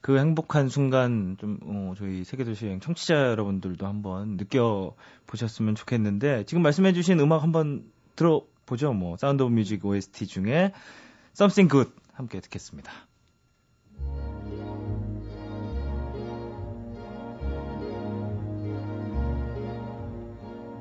그 0.00 0.18
행복한 0.18 0.68
순간 0.68 1.36
좀 1.38 1.58
어, 1.64 1.94
저희 1.96 2.24
세계도시 2.24 2.66
여행 2.66 2.80
청취자 2.80 3.14
여러분들도 3.14 3.86
한번 3.86 4.36
느껴 4.38 4.94
보셨으면 5.26 5.74
좋겠는데 5.74 6.44
지금 6.44 6.62
말씀해주신 6.62 7.20
음악 7.20 7.42
한번 7.42 7.84
들어 8.16 8.42
보죠. 8.70 8.92
뭐 8.92 9.16
Sound 9.16 9.42
of 9.42 9.52
Music 9.52 9.84
OST 9.84 10.28
중에 10.28 10.72
Something 11.34 11.68
Good 11.68 11.90
함께 12.12 12.40
듣겠습니다. 12.40 12.92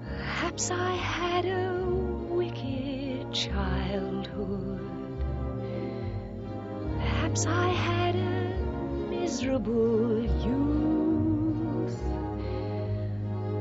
Perhaps 0.05 0.71
I 0.71 0.95
had 0.97 1.45
a 1.45 1.83
wicked 2.29 3.33
childhood. 3.33 4.81
Perhaps 6.99 7.47
I 7.47 7.69
had 7.69 8.15
a 8.15 9.09
miserable 9.09 10.21
youth. 10.45 11.99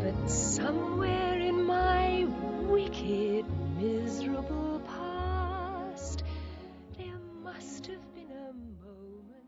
But 0.03 0.29
somewhere 0.29 1.41
in 1.41 1.65
my 1.65 2.27
wicked 2.69 3.48
miserable 3.79 4.81
past. 4.85 6.25
There 6.97 7.19
must 7.43 7.87
have 7.91 8.03
been 8.15 8.31
a 8.31 8.53
moment. 8.83 9.47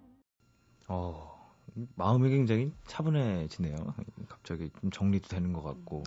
어, 0.89 1.53
마음이 1.97 2.31
굉장히 2.31 2.73
차분해지네요. 2.87 3.77
갑자기 4.29 4.71
좀 4.81 4.91
정리도 4.91 5.29
되는 5.29 5.53
것 5.53 5.63
같고. 5.63 6.05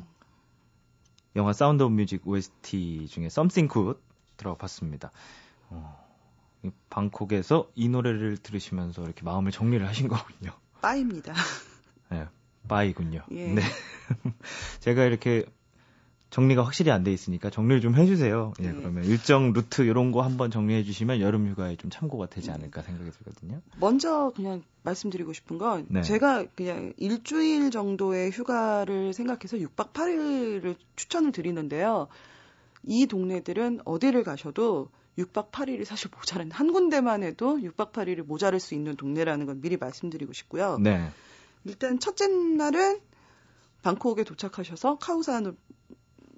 영화 1.35 1.51
Sound 1.51 1.83
of 1.83 1.93
Music 1.93 2.27
OST 2.27 3.07
중에 3.09 3.25
Something 3.25 3.71
Good 3.71 3.99
들어봤습니다. 4.37 5.11
어, 5.69 5.99
방콕에서 6.89 7.71
이 7.75 7.89
노래를 7.89 8.37
들으시면서 8.37 9.03
이렇게 9.03 9.23
마음을 9.23 9.51
정리를 9.51 9.85
하신 9.85 10.07
거군요. 10.07 10.51
빠입니다. 10.81 11.33
네, 12.09 12.19
예, 12.19 12.27
빠이군요. 12.67 13.23
예. 13.31 13.53
네. 13.53 13.61
제가 14.79 15.05
이렇게 15.05 15.45
정리가 16.33 16.63
확실히 16.65 16.89
안 16.89 17.03
돼 17.03 17.13
있으니까 17.13 17.51
정리를 17.51 17.79
좀 17.81 17.95
해주세요. 17.95 18.53
예, 18.61 18.71
네. 18.71 18.73
그러면 18.73 19.03
일정 19.03 19.53
루트 19.53 19.83
이런 19.83 20.11
거 20.11 20.23
한번 20.23 20.49
정리해 20.49 20.83
주시면 20.83 21.21
여름 21.21 21.47
휴가에 21.47 21.75
좀 21.75 21.91
참고가 21.91 22.25
되지 22.25 22.49
음. 22.49 22.55
않을까 22.55 22.81
생각이 22.81 23.11
들거든요. 23.11 23.61
먼저 23.77 24.31
그냥 24.35 24.63
말씀드리고 24.81 25.31
싶은 25.31 25.59
건 25.59 25.85
네. 25.89 26.01
제가 26.01 26.45
그냥 26.55 26.93
일주일 26.97 27.69
정도의 27.69 28.31
휴가를 28.31 29.13
생각해서 29.13 29.57
6박 29.57 29.93
8일을 29.93 30.75
추천을 30.95 31.31
드리는데요. 31.31 32.07
이 32.81 33.05
동네들은 33.05 33.81
어디를 33.85 34.23
가셔도 34.23 34.89
6박 35.19 35.51
8일이 35.51 35.85
사실 35.85 36.09
모자란 36.17 36.49
한 36.49 36.73
군데만 36.73 37.21
해도 37.21 37.57
6박 37.57 37.91
8일이 37.91 38.25
모자랄 38.25 38.59
수 38.59 38.73
있는 38.73 38.95
동네라는 38.95 39.45
건 39.45 39.61
미리 39.61 39.77
말씀드리고 39.77 40.33
싶고요. 40.33 40.79
네. 40.79 41.11
일단 41.65 41.99
첫째 41.99 42.27
날은 42.27 42.99
방콕에 43.83 44.23
도착하셔서 44.23 44.97
카오산으로 44.97 45.55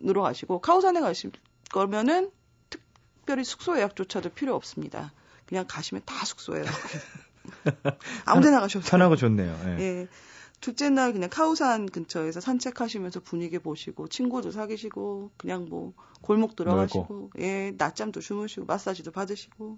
가시고 0.03 0.59
카오산에 0.61 0.99
가실 1.01 1.31
거면은 1.71 2.31
특별히 2.69 3.43
숙소 3.43 3.77
예약조차도 3.77 4.29
필요 4.29 4.55
없습니다. 4.55 5.11
그냥 5.45 5.65
가시면 5.67 6.03
다 6.05 6.25
숙소예요. 6.25 6.65
아무데나 8.25 8.59
가셔도. 8.59 8.85
편하고 8.87 9.15
좋네요. 9.15 9.57
예. 9.65 9.79
예. 9.79 10.07
둘째 10.61 10.89
날 10.89 11.13
그냥 11.13 11.29
카오산 11.29 11.85
근처에서 11.87 12.39
산책하시면서 12.39 13.19
분위기 13.19 13.59
보시고 13.59 14.07
친구도 14.07 14.51
사귀시고 14.51 15.31
그냥 15.37 15.67
뭐 15.69 15.93
골목 16.21 16.55
들어가시고 16.55 17.31
예 17.39 17.71
낮잠도 17.77 18.21
주무시고 18.21 18.65
마사지도 18.65 19.11
받으시고 19.11 19.77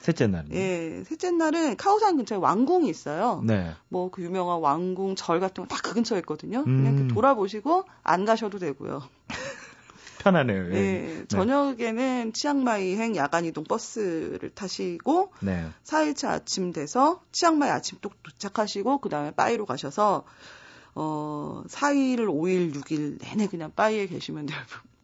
셋째 0.00 0.28
날. 0.28 0.46
예 0.52 1.02
셋째 1.04 1.30
날은 1.32 1.76
카오산 1.76 2.16
근처에 2.16 2.38
왕궁이 2.38 2.88
있어요. 2.88 3.42
네. 3.44 3.72
뭐 3.88 4.10
그 4.10 4.22
유명한 4.22 4.60
왕궁 4.60 5.16
절 5.16 5.40
같은 5.40 5.66
거 5.66 5.74
다 5.74 5.82
그 5.82 5.94
근처에 5.94 6.18
있거든요. 6.20 6.60
음. 6.60 6.64
그냥 6.64 6.94
이렇게 6.96 7.12
돌아보시고 7.14 7.84
안 8.04 8.24
가셔도 8.24 8.58
되고요. 8.58 9.02
편하네요. 10.20 10.72
예. 10.72 10.74
예, 10.74 11.24
저녁에는 11.28 12.32
치앙마이행 12.32 13.16
야간 13.16 13.46
이동 13.46 13.64
버스를 13.64 14.50
타시고 14.54 15.32
네. 15.40 15.66
4일차 15.84 16.28
아침 16.28 16.72
돼서 16.72 17.22
치앙마이 17.32 17.70
아침 17.70 17.98
또 18.00 18.10
도착하시고 18.22 18.98
그다음에 18.98 19.30
빠이로 19.32 19.64
가셔서 19.64 20.24
어 20.94 21.62
4일, 21.68 22.26
5일, 22.26 22.74
6일 22.74 23.18
내내 23.22 23.46
그냥 23.46 23.72
빠이에 23.74 24.06
계시면 24.06 24.46
되고 24.46 24.60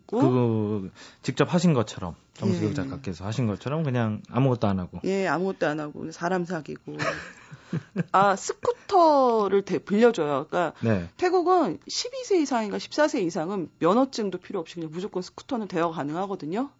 그거 0.06 0.88
직접 1.22 1.52
하신 1.52 1.72
것처럼 1.74 2.14
정수경 2.34 2.70
예. 2.70 2.74
작가께서 2.74 3.24
하신 3.24 3.46
것처럼 3.46 3.82
그냥 3.82 4.22
아무것도 4.30 4.66
안 4.68 4.78
하고. 4.78 5.00
예, 5.04 5.26
아무것도 5.26 5.66
안 5.66 5.80
하고 5.80 6.10
사람 6.12 6.44
사귀고 6.44 6.96
아, 8.12 8.36
스쿠터를 8.36 9.62
대, 9.62 9.78
빌려줘요. 9.78 10.46
그러니까 10.48 10.72
네. 10.80 11.08
태국은 11.16 11.78
12세 11.88 12.36
이상인가 12.40 12.78
14세 12.78 13.22
이상은 13.22 13.68
면허증도 13.78 14.38
필요 14.38 14.60
없이 14.60 14.76
그냥 14.76 14.90
무조건 14.92 15.22
스쿠터는 15.22 15.68
대여 15.68 15.90
가능하거든요. 15.90 16.70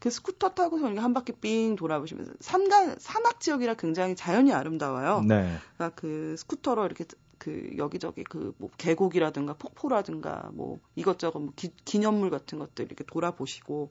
그 0.00 0.10
스쿠터 0.10 0.50
타고서 0.50 0.86
이렇게 0.86 1.00
한 1.00 1.12
바퀴 1.12 1.32
삥 1.32 1.76
돌아보시면서 1.76 2.32
산간 2.40 2.96
산악 2.98 3.40
지역이라 3.40 3.74
굉장히 3.74 4.14
자연이 4.14 4.52
아름다워요. 4.52 5.22
네. 5.26 5.56
그러니까 5.76 6.00
그 6.00 6.36
스쿠터로 6.38 6.86
이렇게 6.86 7.04
그 7.38 7.70
여기저기 7.76 8.24
그 8.24 8.48
뭐 8.58 8.70
계곡이라든가 8.76 9.54
폭포라든가 9.54 10.50
뭐 10.52 10.78
이것저것 10.96 11.38
뭐 11.38 11.52
기, 11.56 11.72
기념물 11.84 12.30
같은 12.30 12.58
것들 12.58 12.86
이렇게 12.86 13.04
돌아보시고 13.04 13.90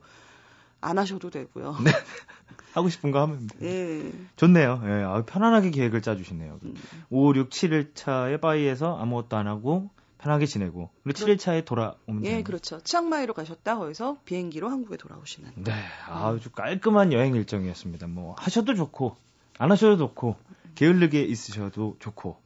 안 0.82 0.98
하셔도 1.00 1.30
되고요. 1.30 1.76
하고 2.74 2.90
싶은 2.90 3.12
거 3.12 3.22
하면 3.22 3.48
돼. 3.48 3.66
예. 3.66 4.12
좋네요. 4.36 4.82
예. 4.86 4.90
아, 5.04 5.24
편안하게 5.26 5.72
계획을 5.72 6.02
짜주시네요. 6.02 6.60
음. 6.64 6.76
5, 7.10 7.34
6, 7.36 7.50
7일 7.50 7.96
차에 7.96 8.38
바이에서 8.38 8.98
아무것도 8.98 9.36
안 9.38 9.48
하고 9.48 9.90
편하게 10.20 10.46
지내고 10.46 10.90
그리고 11.04 11.18
7일 11.18 11.40
차에 11.40 11.64
돌아오면 11.64 12.26
예, 12.26 12.30
되는 12.30 12.44
그렇죠. 12.44 12.80
치앙마이로 12.82 13.34
가셨다 13.34 13.78
거기서 13.78 14.18
비행기로 14.26 14.70
한국에 14.70 14.98
돌아오시는. 14.98 15.52
네, 15.56 15.72
아주 16.08 16.52
깔끔한 16.52 17.14
여행 17.14 17.34
일정이었습니다. 17.36 18.08
뭐 18.08 18.36
하셔도 18.38 18.76
좋고 18.76 19.16
안 19.58 19.72
하셔도 19.72 19.98
좋고 19.98 20.36
게을르게 20.76 21.24
있으셔도 21.24 21.96
좋고 22.00 22.38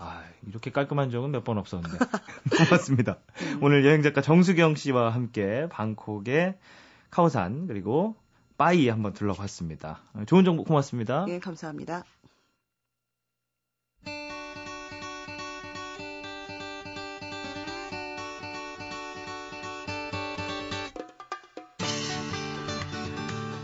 아 0.00 0.22
이렇게 0.46 0.70
깔끔한 0.70 1.10
적은 1.10 1.30
몇 1.32 1.44
번 1.44 1.58
없었는데 1.58 1.98
고맙습니다. 2.56 3.18
오늘 3.60 3.84
여행 3.84 4.02
작가 4.02 4.20
정수경 4.22 4.74
씨와 4.76 5.10
함께 5.10 5.66
방콕의 5.70 6.54
카오산 7.10 7.66
그리고 7.66 8.14
빠이 8.56 8.88
한번 8.88 9.12
둘러봤습니다. 9.12 10.00
좋은 10.26 10.44
정보 10.44 10.64
고맙습니다. 10.64 11.26
예, 11.28 11.38
감사합니다. 11.38 12.04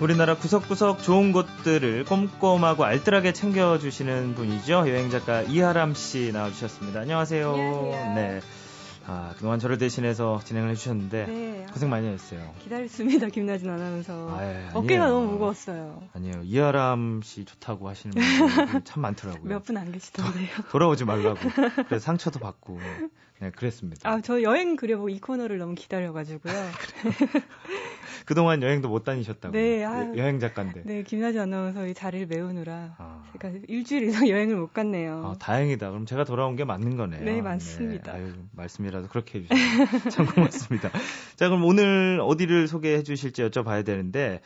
우리나라 0.05 0.37
구석구석 0.37 1.03
좋은 1.03 1.33
곳들을 1.33 2.05
꼼꼼하고 2.05 2.85
알뜰하게 2.85 3.33
챙겨주시는 3.33 4.35
분이죠. 4.35 4.81
여행 4.91 5.09
작가 5.09 5.41
이하람 5.41 5.95
씨 5.95 6.31
나와주셨습니다. 6.31 7.01
안녕하세요. 7.01 7.51
안녕하세요. 7.51 8.15
네. 8.15 8.41
아, 9.07 9.33
그동안 9.37 9.59
저를 9.59 9.79
대신해서 9.79 10.41
진행을 10.45 10.69
해주셨는데 10.73 11.27
네. 11.27 11.67
고생 11.73 11.89
많이 11.89 12.07
했어요. 12.07 12.55
기다렸습니다, 12.63 13.29
김나진 13.29 13.71
아나운서. 13.71 14.29
아니에요. 14.37 14.71
어깨가 14.75 15.09
너무 15.09 15.33
무거웠어요. 15.33 16.03
아니에요. 16.13 16.43
이하람 16.43 17.23
씨 17.25 17.47
좋다고 17.47 17.89
하시는 17.89 18.13
분들 18.15 18.83
참 18.85 19.01
많더라고요. 19.03 19.49
몇 19.49 19.65
분 19.65 19.79
안 19.79 19.91
계시던데요. 19.91 20.49
돌아오지 20.71 21.07
말라고. 21.07 21.39
그래서 21.89 21.99
상처도 22.05 22.41
받고. 22.41 22.79
네, 23.41 23.51
그랬습니다. 23.51 24.09
아, 24.09 24.21
저 24.23 24.43
여행 24.43 24.77
그려보고 24.77 25.09
이 25.09 25.19
코너를 25.19 25.57
너무 25.59 25.75
기다려가지고요. 25.75 26.55
그동안 28.25 28.63
여행도 28.63 28.89
못 28.89 29.05
다니셨다고. 29.05 29.53
네, 29.53 29.85
아유. 29.85 30.17
여행 30.17 30.41
작가인데. 30.41 30.83
네, 30.85 31.03
김나진 31.03 31.41
아나운서 31.41 31.87
이 31.87 31.95
자리를 31.95 32.27
메우느라 32.27 32.95
아. 32.99 33.23
제가 33.33 33.53
일주일 33.69 34.05
이상 34.05 34.27
여행을 34.29 34.57
못 34.57 34.73
갔네요. 34.73 35.25
아, 35.27 35.39
다행이다. 35.39 35.91
그럼 35.91 36.07
제가 36.07 36.25
돌아온 36.25 36.57
게 36.57 36.65
맞는 36.65 36.97
거네요. 36.97 37.23
네, 37.23 37.43
맞습니다. 37.43 38.13
아유, 38.13 38.33
말씀이라도 38.53 39.09
그렇게 39.09 39.41
해주셔서 39.49 40.11
참 40.11 40.27
고맙습니다. 40.27 40.91
자, 41.37 41.49
그럼 41.49 41.65
오늘 41.65 42.21
어디를 42.23 42.67
소개해 42.69 43.03
주실지 43.03 43.43
여쭤봐야 43.43 43.85
되는데, 43.85 44.41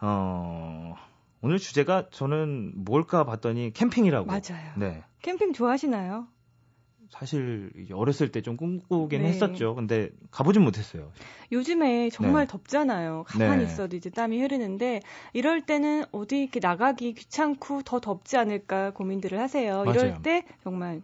어, 0.00 0.94
오늘 1.40 1.58
주제가 1.58 2.08
저는 2.10 2.72
뭘까 2.84 3.24
봤더니 3.24 3.72
캠핑이라고. 3.72 4.26
맞아요. 4.26 4.72
네. 4.76 5.02
캠핑 5.22 5.52
좋아하시나요? 5.54 6.26
사실 7.12 7.70
어렸을 7.92 8.32
때 8.32 8.40
좀 8.42 8.56
꿈꾸긴 8.56 9.22
네. 9.22 9.28
했었죠. 9.28 9.74
근데 9.74 10.10
가보진 10.30 10.62
못했어요. 10.62 11.12
요즘에 11.52 12.08
정말 12.10 12.46
네. 12.46 12.52
덥잖아요. 12.52 13.24
가만히 13.28 13.58
네. 13.58 13.64
있어도 13.64 13.96
이제 13.96 14.10
땀이 14.10 14.40
흐르는데 14.40 15.00
이럴 15.34 15.60
때는 15.60 16.04
어디 16.10 16.40
이렇게 16.42 16.58
나가기 16.60 17.12
귀찮고 17.14 17.82
더 17.82 18.00
덥지 18.00 18.36
않을까 18.38 18.92
고민들을 18.92 19.38
하세요. 19.38 19.84
맞아요. 19.84 19.90
이럴 19.90 20.22
때 20.22 20.44
정말 20.64 21.02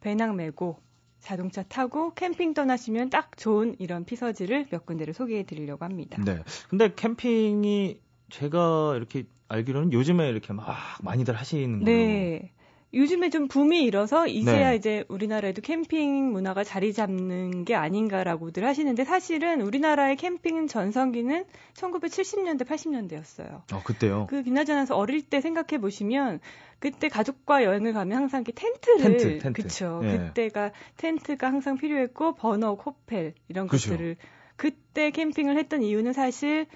배낭 0.00 0.36
메고 0.36 0.76
자동차 1.20 1.62
타고 1.62 2.12
캠핑 2.14 2.52
떠나시면 2.52 3.08
딱 3.10 3.36
좋은 3.38 3.76
이런 3.78 4.04
피서지를 4.04 4.66
몇 4.70 4.84
군데를 4.84 5.14
소개해 5.14 5.44
드리려고 5.44 5.84
합니다. 5.84 6.20
네. 6.22 6.42
근데 6.68 6.92
캠핑이 6.94 8.00
제가 8.30 8.94
이렇게 8.96 9.24
알기로는 9.48 9.92
요즘에 9.92 10.28
이렇게 10.28 10.52
막 10.52 10.76
많이들 11.02 11.34
하시는 11.34 11.78
걸로. 11.78 11.84
네. 11.86 12.50
요즘에 12.94 13.30
좀 13.30 13.48
붐이 13.48 13.82
일어서 13.84 14.26
이제야 14.26 14.70
네. 14.70 14.76
이제 14.76 15.04
우리나라에도 15.08 15.60
캠핑 15.62 16.32
문화가 16.32 16.64
자리 16.64 16.92
잡는 16.92 17.64
게 17.64 17.74
아닌가라고들 17.74 18.64
하시는데 18.64 19.04
사실은 19.04 19.60
우리나라의 19.60 20.16
캠핑 20.16 20.68
전성기는 20.68 21.44
1970년대, 21.74 22.64
80년대였어요. 22.66 23.62
어, 23.72 23.82
그때요. 23.84 24.26
그 24.30 24.42
김나전에서 24.42 24.96
어릴 24.96 25.22
때 25.22 25.40
생각해 25.40 25.80
보시면 25.80 26.40
그때 26.78 27.08
가족과 27.08 27.64
여행을 27.64 27.92
가면 27.92 28.16
항상 28.16 28.42
이렇게 28.42 28.52
텐트를 28.52 29.16
텐트, 29.18 29.38
텐트. 29.38 29.62
그쵸 29.62 30.00
예. 30.04 30.18
그때가 30.18 30.72
텐트가 30.96 31.48
항상 31.48 31.76
필요했고 31.76 32.34
버너, 32.34 32.76
코펠 32.76 33.34
이런 33.48 33.66
그죠. 33.66 33.90
것들을 33.90 34.16
그때 34.56 35.10
캠핑을 35.10 35.58
했던 35.58 35.82
이유는 35.82 36.12
사실 36.12 36.66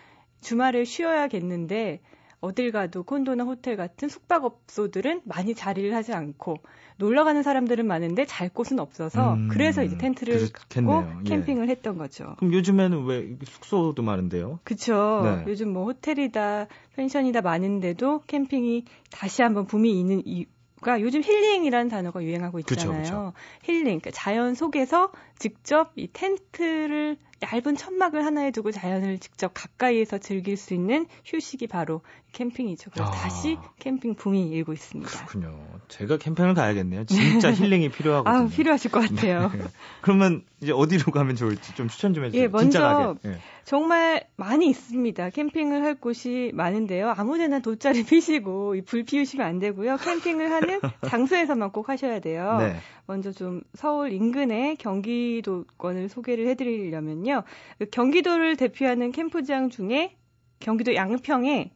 주말에 0.40 0.84
쉬어야겠는데 0.84 2.00
어딜 2.40 2.70
가도 2.70 3.02
콘도나 3.02 3.44
호텔 3.44 3.76
같은 3.76 4.08
숙박업소들은 4.08 5.22
많이 5.24 5.54
자리를 5.54 5.94
하지 5.94 6.12
않고 6.12 6.58
놀러 6.96 7.24
가는 7.24 7.42
사람들은 7.42 7.86
많은데 7.86 8.24
잘 8.26 8.48
곳은 8.48 8.78
없어서 8.78 9.34
음, 9.34 9.48
그래서 9.48 9.82
이제 9.82 9.96
텐트를 9.96 10.48
그렇겠네요. 10.52 11.00
갖고 11.00 11.20
예. 11.24 11.28
캠핑을 11.28 11.68
했던 11.68 11.98
거죠. 11.98 12.34
그럼 12.38 12.52
요즘에는 12.54 13.04
왜 13.06 13.36
숙소도 13.44 14.02
많은데요? 14.02 14.60
그쵸. 14.64 15.20
네. 15.24 15.50
요즘 15.50 15.72
뭐 15.72 15.84
호텔이다, 15.84 16.66
펜션이다 16.94 17.40
많은데도 17.42 18.22
캠핑이 18.26 18.84
다시 19.10 19.42
한번 19.42 19.66
붐이 19.66 19.98
있는 19.98 20.22
이, 20.24 20.46
가 20.80 21.00
요즘 21.00 21.22
힐링이라는 21.22 21.88
단어가 21.88 22.22
유행하고 22.22 22.60
있잖아요. 22.60 22.92
그쵸, 22.92 23.02
그쵸. 23.02 23.32
힐링, 23.64 23.84
그러니까 23.98 24.10
자연 24.12 24.54
속에서 24.54 25.10
직접 25.36 25.90
이 25.96 26.08
텐트를 26.12 27.16
얇은 27.42 27.76
천막을 27.76 28.24
하나에 28.24 28.50
두고 28.50 28.72
자연을 28.72 29.18
직접 29.18 29.52
가까이에서 29.54 30.18
즐길 30.18 30.56
수 30.56 30.74
있는 30.74 31.06
휴식이 31.24 31.66
바로 31.66 32.02
캠핑이죠. 32.32 32.90
그래서 32.90 33.10
아. 33.10 33.12
다시 33.12 33.56
캠핑 33.78 34.14
붐이 34.14 34.48
일고 34.50 34.72
있습니다. 34.72 35.10
그렇군요. 35.10 35.58
제가 35.88 36.18
캠핑을 36.18 36.54
가야겠네요. 36.54 37.04
진짜 37.04 37.52
힐링이 37.52 37.90
필요하거든요. 37.90 38.44
아, 38.44 38.48
필요하실 38.48 38.90
것 38.90 39.00
같아요. 39.00 39.50
네. 39.54 39.62
그러면 40.02 40.44
이제 40.60 40.72
어디로 40.72 41.12
가면 41.12 41.36
좋을지 41.36 41.74
좀 41.74 41.88
추천 41.88 42.14
좀 42.14 42.24
해주세요. 42.24 42.42
예, 42.42 42.48
먼저 42.48 43.16
예. 43.24 43.38
정말 43.64 44.24
많이 44.36 44.68
있습니다. 44.68 45.30
캠핑을 45.30 45.84
할 45.84 45.94
곳이 45.94 46.50
많은데요. 46.54 47.14
아무데나 47.16 47.60
돗자리 47.60 48.04
피시고 48.04 48.76
불 48.86 49.04
피우시면 49.04 49.46
안 49.46 49.58
되고요. 49.58 49.96
캠핑을 49.96 50.50
하는 50.50 50.80
장소에서만 51.06 51.70
꼭 51.70 51.88
하셔야 51.88 52.20
돼요. 52.20 52.56
네. 52.58 52.76
먼저 53.06 53.32
좀 53.32 53.62
서울 53.74 54.12
인근의 54.12 54.76
경기도권을 54.76 56.08
소개를 56.10 56.46
해드리려면요. 56.48 57.27
그 57.78 57.86
경기도를 57.90 58.56
대표하는 58.56 59.12
캠프장 59.12 59.70
중에 59.70 60.16
경기도 60.60 60.94
양평에 60.94 61.70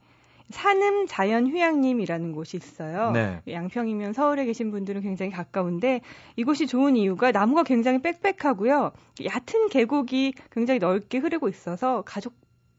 산음 0.51 1.07
자연 1.07 1.47
휴양림이라는 1.47 2.33
곳이 2.33 2.57
있어요. 2.57 3.11
네. 3.13 3.41
양평이면 3.49 4.13
서울에 4.13 4.45
계신 4.45 4.71
분들은 4.71 5.01
굉장히 5.01 5.33
가까운데 5.33 6.01
이곳이 6.37 6.67
좋은 6.67 6.97
이유가 6.97 7.33
나무가 7.33 7.63
굉장히 7.63 8.01
빽빽하고요. 8.03 8.93
얕은 9.25 9.69
계곡이 9.71 10.35
굉장히 10.51 10.79
넓게 10.79 11.19
흐르고 11.19 11.49
있어서 11.49 12.03
가족 12.03 12.35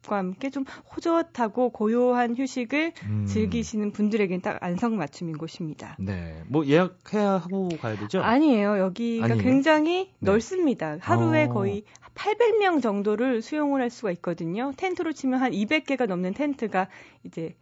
과 0.07 0.17
함께 0.17 0.49
좀 0.49 0.65
호젓하고 0.95 1.69
고요한 1.69 2.35
휴식을 2.35 2.93
음. 3.03 3.25
즐기시는 3.25 3.91
분들에겐 3.91 4.41
딱 4.41 4.61
안성맞춤인 4.61 5.37
곳입니다. 5.37 5.95
네. 5.99 6.43
뭐 6.47 6.65
예약해야 6.65 7.31
하고 7.31 7.69
가야 7.81 7.97
되죠? 7.97 8.21
아니에요. 8.21 8.77
여기가 8.79 9.25
아니에요? 9.25 9.41
굉장히 9.41 10.11
네. 10.19 10.31
넓습니다. 10.31 10.97
하루에 10.99 11.45
어. 11.45 11.49
거의 11.53 11.83
800명 12.15 12.81
정도를 12.81 13.41
수용을 13.41 13.81
할 13.81 13.89
수가 13.89 14.11
있거든요. 14.11 14.73
텐트로 14.77 15.13
치면 15.13 15.41
한 15.41 15.51
200개가 15.51 16.05
넘는 16.05 16.33
텐트가 16.33 16.87
이제 17.23 17.55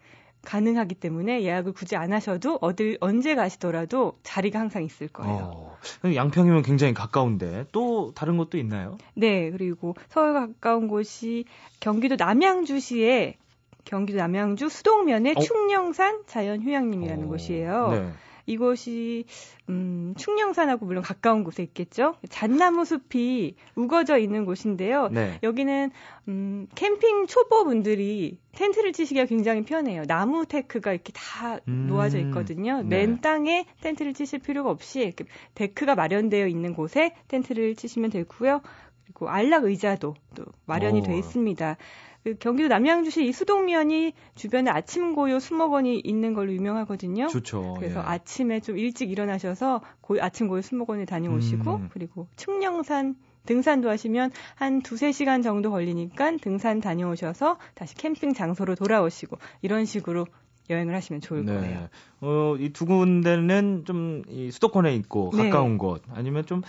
가능하기 0.43 0.95
때문에 0.95 1.43
예약을 1.43 1.73
굳이 1.73 1.95
안 1.95 2.13
하셔도 2.13 2.57
어딜 2.61 2.97
언제 2.99 3.35
가시더라도 3.35 4.17
자리가 4.23 4.59
항상 4.59 4.83
있을 4.83 5.07
거예요. 5.07 5.77
어, 6.03 6.13
양평이면 6.13 6.63
굉장히 6.63 6.93
가까운데 6.93 7.65
또 7.71 8.11
다른 8.15 8.37
곳도 8.37 8.57
있나요? 8.57 8.97
네, 9.13 9.51
그리고 9.51 9.95
서울 10.09 10.33
가까운 10.33 10.87
곳이 10.87 11.45
경기도 11.79 12.15
남양주시에 12.15 13.37
경기도 13.85 14.19
남양주 14.19 14.69
수동면의 14.69 15.35
어? 15.37 15.39
충령산 15.39 16.23
자연휴양림이라는 16.27 17.25
어, 17.25 17.27
곳이에요. 17.27 17.87
네. 17.91 18.11
이곳이 18.45 19.25
음, 19.69 20.13
충령산하고 20.17 20.85
물론 20.85 21.03
가까운 21.03 21.43
곳에 21.43 21.63
있겠죠. 21.63 22.15
잣나무 22.29 22.85
숲이 22.85 23.55
우거져 23.75 24.17
있는 24.17 24.45
곳인데요. 24.45 25.09
네. 25.09 25.39
여기는 25.43 25.91
음, 26.27 26.67
캠핑 26.75 27.27
초보분들이 27.27 28.39
텐트를 28.53 28.91
치시기가 28.93 29.25
굉장히 29.25 29.63
편해요. 29.63 30.03
나무 30.05 30.45
테크가 30.45 30.91
이렇게 30.91 31.13
다 31.13 31.59
음, 31.67 31.87
놓아져 31.87 32.19
있거든요. 32.19 32.81
네. 32.81 33.05
맨 33.05 33.21
땅에 33.21 33.65
텐트를 33.81 34.13
치실 34.13 34.39
필요가 34.39 34.69
없이 34.69 35.13
데크가 35.55 35.95
마련되어 35.95 36.47
있는 36.47 36.73
곳에 36.73 37.15
텐트를 37.27 37.75
치시면 37.75 38.09
되고요. 38.11 38.61
그리고 39.03 39.29
안락 39.29 39.65
의자도 39.65 40.15
또 40.35 40.45
마련이 40.65 40.99
오. 40.99 41.03
돼 41.03 41.17
있습니다. 41.17 41.77
그 42.23 42.35
경기도 42.35 42.67
남양주시 42.69 43.25
이 43.25 43.31
수동면이 43.31 44.13
주변에 44.35 44.69
아침 44.69 45.15
고요 45.15 45.39
수목원이 45.39 46.01
있는 46.03 46.33
걸로 46.35 46.53
유명하거든요. 46.53 47.27
좋죠. 47.27 47.75
그래서 47.79 47.99
예. 47.99 48.03
아침에 48.05 48.59
좀 48.59 48.77
일찍 48.77 49.09
일어나셔서 49.09 49.81
고, 50.01 50.17
아침 50.21 50.47
고요 50.47 50.61
수목원에 50.61 51.05
다녀오시고 51.05 51.75
음. 51.75 51.89
그리고 51.91 52.27
충령산 52.35 53.15
등산도 53.47 53.89
하시면 53.89 54.29
한 54.53 54.83
두세 54.83 55.11
시간 55.11 55.41
정도 55.41 55.71
걸리니까 55.71 56.37
등산 56.37 56.79
다녀오셔서 56.79 57.57
다시 57.73 57.95
캠핑 57.95 58.33
장소로 58.35 58.75
돌아오시고 58.75 59.37
이런 59.63 59.85
식으로 59.85 60.27
여행을 60.69 60.93
하시면 60.93 61.21
좋을 61.21 61.43
네. 61.43 61.53
거예요. 61.57 61.89
어, 62.21 62.55
이 62.59 62.69
두 62.69 62.85
군데는 62.85 63.83
좀 63.85 64.21
이 64.29 64.51
수도권에 64.51 64.93
있고 64.97 65.31
네. 65.35 65.49
가까운 65.49 65.79
곳 65.79 66.03
아니면 66.13 66.45
좀 66.45 66.61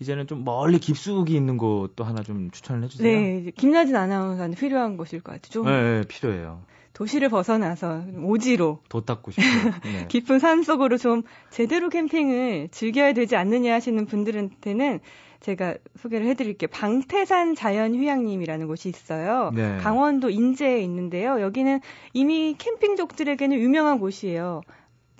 이제는 0.00 0.26
좀 0.26 0.44
멀리 0.44 0.78
깊숙이 0.78 1.34
있는 1.34 1.56
곳도 1.56 2.04
하나 2.04 2.22
좀 2.22 2.50
추천을 2.50 2.84
해주세요. 2.84 3.20
네, 3.20 3.50
김나진 3.56 3.96
아나운서한테 3.96 4.56
필요한 4.56 4.96
곳일 4.96 5.20
것 5.20 5.32
같아요. 5.32 5.50
좀 5.50 5.66
네, 5.66 6.00
네, 6.00 6.02
필요해요. 6.06 6.62
도시를 6.92 7.28
벗어나서 7.28 8.04
오지로 8.22 8.80
도 8.88 9.00
닦고 9.04 9.30
싶어요. 9.30 9.72
네. 9.84 10.06
깊은 10.08 10.38
산 10.38 10.62
속으로 10.62 10.98
좀 10.98 11.22
제대로 11.50 11.88
캠핑을 11.90 12.68
즐겨야 12.70 13.12
되지 13.12 13.36
않느냐 13.36 13.74
하시는 13.74 14.04
분들한테는 14.06 15.00
제가 15.40 15.76
소개를 15.96 16.26
해드릴게요. 16.26 16.68
방태산 16.72 17.54
자연휴양림이라는 17.54 18.66
곳이 18.66 18.88
있어요. 18.88 19.52
네. 19.54 19.76
강원도 19.78 20.30
인제에 20.30 20.80
있는데요. 20.82 21.40
여기는 21.40 21.80
이미 22.12 22.56
캠핑족들에게는 22.58 23.56
유명한 23.58 24.00
곳이에요. 24.00 24.62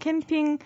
캠핑 0.01 0.59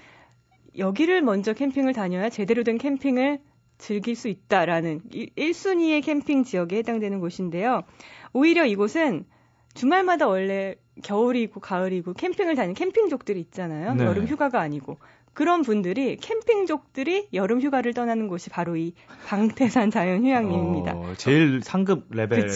여기를 0.78 1.20
먼저 1.20 1.52
캠핑을 1.52 1.92
다녀야 1.92 2.30
제대로 2.30 2.62
된 2.62 2.78
캠핑을 2.78 3.40
즐길 3.78 4.14
수 4.14 4.28
있다라는 4.28 5.00
1순위의 5.10 6.02
캠핑 6.04 6.44
지역에 6.44 6.78
해당되는 6.78 7.20
곳인데요. 7.20 7.82
오히려 8.32 8.64
이곳은 8.64 9.24
주말마다 9.74 10.28
원래 10.28 10.76
겨울이고 11.02 11.60
가을이고 11.60 12.12
캠핑을 12.14 12.54
다니는 12.54 12.74
캠핑족들이 12.74 13.40
있잖아요. 13.40 13.94
네. 13.94 14.04
여름 14.04 14.26
휴가가 14.26 14.60
아니고. 14.60 14.98
그런 15.34 15.62
분들이 15.62 16.16
캠핑족들이 16.16 17.28
여름 17.32 17.60
휴가를 17.60 17.94
떠나는 17.94 18.28
곳이 18.28 18.50
바로 18.50 18.76
이 18.76 18.92
방태산 19.26 19.90
자연휴양림입니다. 19.90 20.92
어, 20.94 21.14
제일 21.16 21.62
상급 21.62 22.06
레벨의 22.10 22.48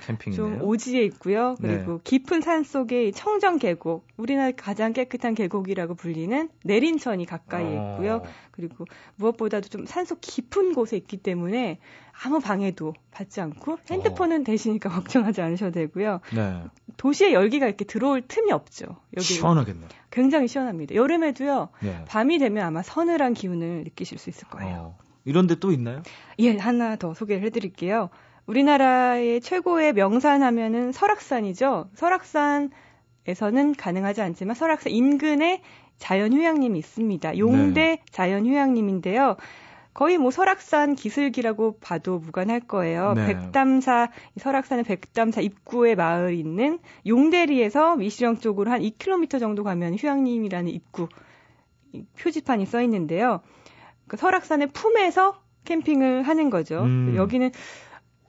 캠핑이네요. 0.00 0.34
좀 0.34 0.62
오지에 0.62 1.02
있고요. 1.04 1.56
그리고 1.60 1.92
네. 1.92 2.00
깊은 2.04 2.40
산 2.40 2.62
속에 2.64 3.10
청정 3.10 3.58
계곡, 3.58 4.06
우리나라 4.16 4.52
가장 4.52 4.92
깨끗한 4.92 5.34
계곡이라고 5.34 5.94
불리는 5.94 6.48
내린천이 6.64 7.26
가까이에 7.26 7.76
어. 7.76 7.92
있고요. 7.92 8.22
그리고 8.50 8.86
무엇보다도 9.16 9.68
좀 9.68 9.84
산속 9.86 10.20
깊은 10.20 10.74
곳에 10.74 10.96
있기 10.96 11.18
때문에 11.18 11.78
아무 12.24 12.40
방해도 12.40 12.94
받지 13.10 13.40
않고 13.40 13.78
핸드폰은 13.90 14.40
어. 14.40 14.44
되시니까 14.44 14.88
걱정하지 14.90 15.40
않으셔도 15.40 15.72
되고요. 15.72 16.20
네. 16.34 16.62
도시의 16.96 17.32
열기가 17.32 17.66
이렇게 17.66 17.84
들어올 17.84 18.22
틈이 18.26 18.50
없죠. 18.50 18.86
여기 19.16 19.24
시원하겠네요. 19.24 19.88
굉장히 20.10 20.48
시원합니다. 20.48 20.94
여름에도요. 20.94 21.68
네. 21.80 22.04
밤이 22.08 22.38
되면 22.38 22.64
아마 22.66 22.82
서늘한 22.82 23.34
기운을 23.34 23.84
느끼실 23.84 24.18
수 24.18 24.30
있을 24.30 24.48
거예요. 24.48 24.96
어. 24.96 24.98
이런 25.24 25.46
데 25.46 25.54
또 25.56 25.70
있나요? 25.72 26.02
예, 26.38 26.56
하나 26.56 26.96
더 26.96 27.12
소개를 27.14 27.44
해드릴게요. 27.44 28.08
우리나라의 28.46 29.40
최고의 29.42 29.92
명산 29.92 30.42
하면은 30.42 30.90
설악산이죠. 30.90 31.90
설악산에서는 31.94 33.74
가능하지 33.76 34.22
않지만 34.22 34.54
설악산 34.54 34.90
인근에 34.92 35.62
자연휴양림이 35.98 36.78
있습니다. 36.78 37.38
용대 37.38 37.80
네. 37.80 38.02
자연휴양림인데요. 38.10 39.36
거의 39.98 40.16
뭐 40.16 40.30
설악산 40.30 40.94
기슭이라고 40.94 41.80
봐도 41.80 42.20
무관할 42.20 42.60
거예요. 42.60 43.14
네. 43.14 43.26
백담사 43.26 44.12
설악산의 44.36 44.84
백담사 44.84 45.40
입구에 45.40 45.96
마을 45.96 46.34
있는 46.34 46.78
용대리에서 47.04 47.96
미시령 47.96 48.36
쪽으로 48.36 48.70
한 48.70 48.80
2km 48.80 49.40
정도 49.40 49.64
가면 49.64 49.96
휴양림이라는 49.96 50.70
입구 50.70 51.08
표지판이 52.16 52.64
써 52.66 52.80
있는데요. 52.82 53.40
그 54.06 54.16
설악산의 54.16 54.68
품에서 54.68 55.42
캠핑을 55.64 56.22
하는 56.22 56.48
거죠. 56.48 56.84
음. 56.84 57.14
여기는 57.16 57.50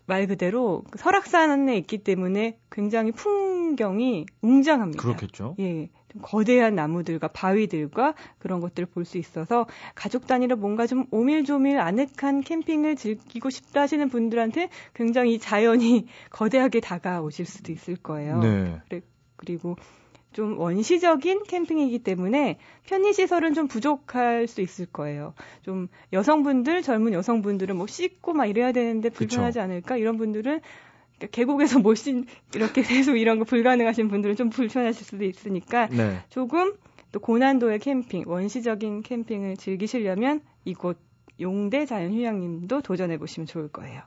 말 0.08 0.26
그대로 0.26 0.84
설악산에 0.98 1.78
있기 1.78 2.00
때문에 2.00 2.58
굉장히 2.72 3.12
풍경이 3.12 4.26
웅장합니다. 4.42 5.04
그렇겠죠. 5.04 5.56
예. 5.60 5.90
좀 6.12 6.22
거대한 6.22 6.76
나무들과 6.76 7.30
바위들과 7.30 8.13
그런 8.39 8.60
것들을 8.60 8.88
볼 8.88 9.06
수 9.06 9.17
있어서 9.17 9.65
가족 9.95 10.28
단위로 10.28 10.56
뭔가 10.58 10.86
좀 10.86 11.06
오밀조밀 11.12 11.80
아늑한 11.80 12.41
캠핑을 12.41 12.95
즐기고 12.95 13.50
싶다 13.50 13.82
하시는 13.82 14.08
분들한테 14.10 14.69
굉장히 14.93 15.39
자연이 15.39 16.06
거대하게 16.30 16.80
다가오실 16.80 17.45
수도 17.45 17.72
있을 17.72 17.95
거예요. 17.95 18.39
네. 18.39 19.02
그리고 19.36 19.76
좀 20.32 20.60
원시적인 20.60 21.43
캠핑이기 21.43 22.00
때문에 22.00 22.60
편의 22.86 23.13
시설은 23.13 23.56
좀 23.56 23.67
부족할 23.67 24.48
수 24.48 24.62
있을 24.62 24.86
거예요. 24.86 25.34
좀 25.63 25.88
여성분들, 26.13 26.84
젊은 26.84 27.13
여성분들은 27.13 27.76
뭐 27.76 27.88
씻고 27.88 28.34
막 28.34 28.45
이래야 28.45 28.72
되는데 28.72 29.10
불편하지 29.10 29.56
그쵸. 29.56 29.63
않을까? 29.63 29.98
이런 29.98 30.17
분들은 30.17 30.62
계곡에서 31.28 31.80
못신 31.80 32.26
이렇게 32.56 32.82
계속 32.82 33.16
이런 33.18 33.40
거 33.40 33.46
불가능하신 33.46 34.08
분들은 34.08 34.36
좀 34.36 34.50
불편하실 34.50 35.06
수도 35.06 35.24
있으니까 35.24 35.88
네. 35.88 36.22
조금 36.30 36.74
또 37.12 37.20
고난도의 37.20 37.80
캠핑, 37.80 38.24
원시적인 38.28 39.02
캠핑을 39.04 39.58
즐기시려면 39.58 40.42
이곳 40.66 40.98
용대 41.42 41.86
자연휴양림도 41.86 42.82
도전해 42.82 43.18
보시면 43.18 43.48
좋을 43.48 43.70
거예요. 43.70 44.02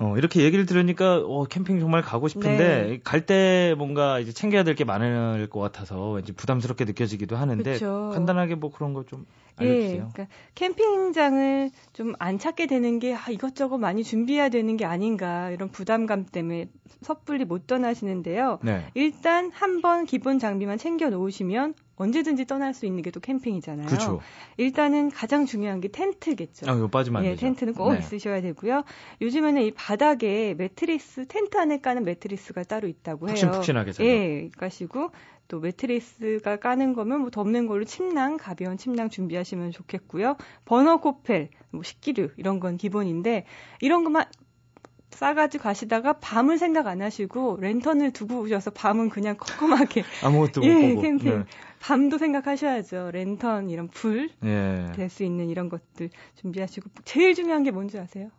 어, 0.00 0.16
이렇게 0.16 0.42
얘기를 0.42 0.64
들으니까 0.64 1.16
어, 1.18 1.44
캠핑 1.44 1.80
정말 1.80 2.02
가고 2.02 2.28
싶은데 2.28 2.86
네. 2.86 3.00
갈때 3.02 3.74
뭔가 3.76 4.20
이제 4.20 4.32
챙겨야 4.32 4.62
될 4.62 4.74
게 4.76 4.84
많을 4.84 5.48
것 5.48 5.58
같아서 5.58 6.10
왠지 6.10 6.32
부담스럽게 6.32 6.84
느껴지기도 6.84 7.36
하는데 7.36 7.72
그쵸. 7.72 8.10
간단하게 8.14 8.54
뭐 8.54 8.70
그런 8.70 8.94
거좀 8.94 9.24
예, 9.24 9.47
알려주세요. 9.58 10.10
그러니까 10.12 10.26
캠핑장을 10.54 11.70
좀 11.92 12.14
안 12.18 12.38
찾게 12.38 12.66
되는 12.66 12.98
게 12.98 13.14
아, 13.14 13.30
이것저것 13.30 13.78
많이 13.78 14.02
준비해야 14.02 14.48
되는 14.48 14.76
게 14.76 14.84
아닌가 14.84 15.50
이런 15.50 15.68
부담감 15.70 16.24
때문에 16.24 16.66
섣불리 17.02 17.44
못 17.44 17.66
떠나시는데요. 17.66 18.58
네. 18.62 18.84
일단 18.94 19.50
한번 19.52 20.04
기본 20.04 20.38
장비만 20.38 20.78
챙겨 20.78 21.10
놓으시면 21.10 21.74
언제든지 21.96 22.46
떠날 22.46 22.74
수 22.74 22.86
있는 22.86 23.02
게 23.02 23.10
또 23.10 23.20
캠핑이잖아요. 23.20 23.86
그렇죠. 23.86 24.20
일단은 24.56 25.10
가장 25.10 25.46
중요한 25.46 25.80
게 25.80 25.88
텐트겠죠. 25.88 26.70
아, 26.70 26.74
이거 26.74 26.88
빠지면 26.88 27.20
안 27.20 27.24
예, 27.26 27.30
되죠. 27.30 27.40
텐트는 27.40 27.74
꼭 27.74 27.92
네. 27.92 27.98
있으셔야 27.98 28.40
되고요. 28.40 28.84
요즘에는 29.20 29.62
이 29.62 29.70
바닥에 29.72 30.54
매트리스, 30.54 31.26
텐트 31.26 31.56
안에 31.58 31.80
까는 31.80 32.04
매트리스가 32.04 32.64
따로 32.64 32.86
있다고 32.88 33.28
해요. 33.28 33.34
푹신푹신하게 33.34 33.92
잘. 33.92 34.06
예, 34.06 34.50
까시고 34.56 35.10
또 35.48 35.60
매트리스가 35.60 36.56
까는 36.56 36.92
거면 36.92 37.20
뭐 37.22 37.30
덮는 37.30 37.66
걸로 37.66 37.84
침낭, 37.84 38.36
가벼운 38.36 38.76
침낭 38.76 39.08
준비하시면 39.08 39.72
좋겠고요. 39.72 40.36
버너 40.66 40.98
코펠, 40.98 41.48
뭐 41.70 41.82
식기류 41.82 42.30
이런 42.36 42.60
건 42.60 42.76
기본인데 42.76 43.46
이런 43.80 44.04
것만 44.04 44.26
싸가지고 45.10 45.64
가시다가 45.64 46.12
밤을 46.14 46.58
생각 46.58 46.86
안 46.86 47.00
하시고 47.00 47.56
랜턴을 47.60 48.12
두고 48.12 48.40
오셔서 48.40 48.70
밤은 48.72 49.08
그냥 49.08 49.36
컴컴하게 49.40 50.04
아무것도 50.22 50.60
못 50.60 50.66
예, 50.66 50.88
보고. 50.90 51.02
캠핑. 51.02 51.44
밤도 51.80 52.18
생각하셔야죠. 52.18 53.10
랜턴 53.12 53.70
이런 53.70 53.88
불 53.88 54.28
네. 54.40 54.88
예. 54.90 54.92
될수 54.92 55.24
있는 55.24 55.48
이런 55.48 55.68
것들 55.70 56.10
준비하시고 56.36 56.90
제일 57.04 57.34
중요한 57.34 57.62
게 57.62 57.70
뭔지 57.70 57.98
아세요? 57.98 58.30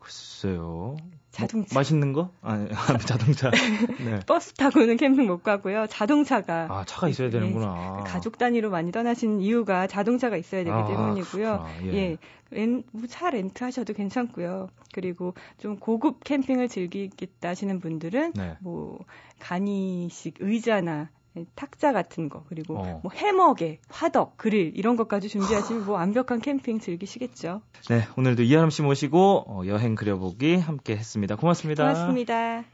글쎄요. 0.00 0.96
자동차. 1.30 1.72
뭐, 1.72 1.80
맛있는 1.80 2.12
거? 2.12 2.30
아니, 2.42 2.68
자동차. 3.06 3.50
네. 3.50 4.20
버스 4.26 4.52
타고는 4.54 4.96
캠핑 4.96 5.26
못 5.26 5.42
가고요. 5.42 5.86
자동차가 5.88 6.66
아, 6.68 6.84
차가 6.84 7.08
있어야 7.08 7.28
예, 7.28 7.30
되는구나. 7.30 8.02
가족 8.06 8.38
단위로 8.38 8.70
많이 8.70 8.90
떠나신 8.90 9.40
이유가 9.40 9.86
자동차가 9.86 10.36
있어야 10.36 10.64
되기 10.64 10.74
아, 10.74 10.86
때문이고요. 10.86 11.66
그렇구나. 11.68 11.92
예. 11.92 11.94
예, 11.94 12.16
렌, 12.50 12.82
뭐차 12.90 13.30
렌트 13.30 13.62
하셔도 13.62 13.92
괜찮고요. 13.92 14.68
그리고 14.92 15.34
좀 15.58 15.78
고급 15.78 16.24
캠핑을 16.24 16.68
즐기겠다 16.68 17.50
하시는 17.50 17.78
분들은 17.78 18.32
네. 18.34 18.56
뭐 18.60 18.98
간이식 19.38 20.34
의자나 20.40 21.10
탁자 21.54 21.92
같은 21.92 22.28
거 22.28 22.44
그리고 22.48 22.78
어. 22.78 23.00
뭐 23.02 23.12
해먹에 23.14 23.80
화덕 23.88 24.36
그릴 24.36 24.72
이런 24.76 24.96
것까지 24.96 25.28
준비하시면 25.28 25.86
뭐 25.86 25.94
완벽한 25.94 26.40
캠핑 26.40 26.80
즐기시겠죠. 26.80 27.62
네, 27.88 28.06
오늘도 28.16 28.42
이하람 28.42 28.70
씨 28.70 28.82
모시고 28.82 29.44
어, 29.46 29.62
여행 29.66 29.94
그려보기 29.94 30.56
함께 30.56 30.96
했습니다. 30.96 31.36
고맙습니다. 31.36 31.84
고맙습니다. 31.84 32.64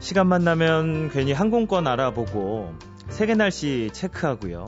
시간만 0.00 0.44
나면 0.44 1.10
괜히 1.10 1.32
항공권 1.32 1.86
알아보고 1.86 2.74
세계 3.08 3.34
날씨 3.34 3.90
체크하고요. 3.92 4.66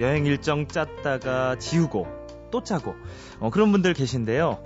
여행 0.00 0.26
일정 0.26 0.68
짰다가 0.68 1.56
지우고 1.58 2.06
또 2.50 2.62
짜고 2.62 2.94
어, 3.40 3.50
그런 3.50 3.72
분들 3.72 3.94
계신데요. 3.94 4.58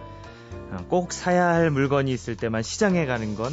어, 0.72 0.76
꼭 0.88 1.12
사야 1.12 1.48
할 1.48 1.70
물건이 1.70 2.12
있을 2.12 2.36
때만 2.36 2.62
시장에 2.62 3.06
가는 3.06 3.34
건 3.34 3.52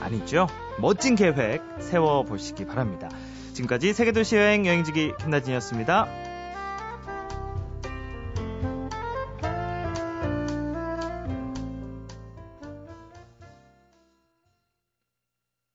아니죠. 0.00 0.46
멋진 0.78 1.14
계획 1.14 1.62
세워보시기 1.78 2.66
바랍니다. 2.66 3.08
지금까지 3.52 3.92
세계도시 3.92 4.36
여행 4.36 4.66
여행지기 4.66 5.12
김나진이었습니다. 5.20 6.33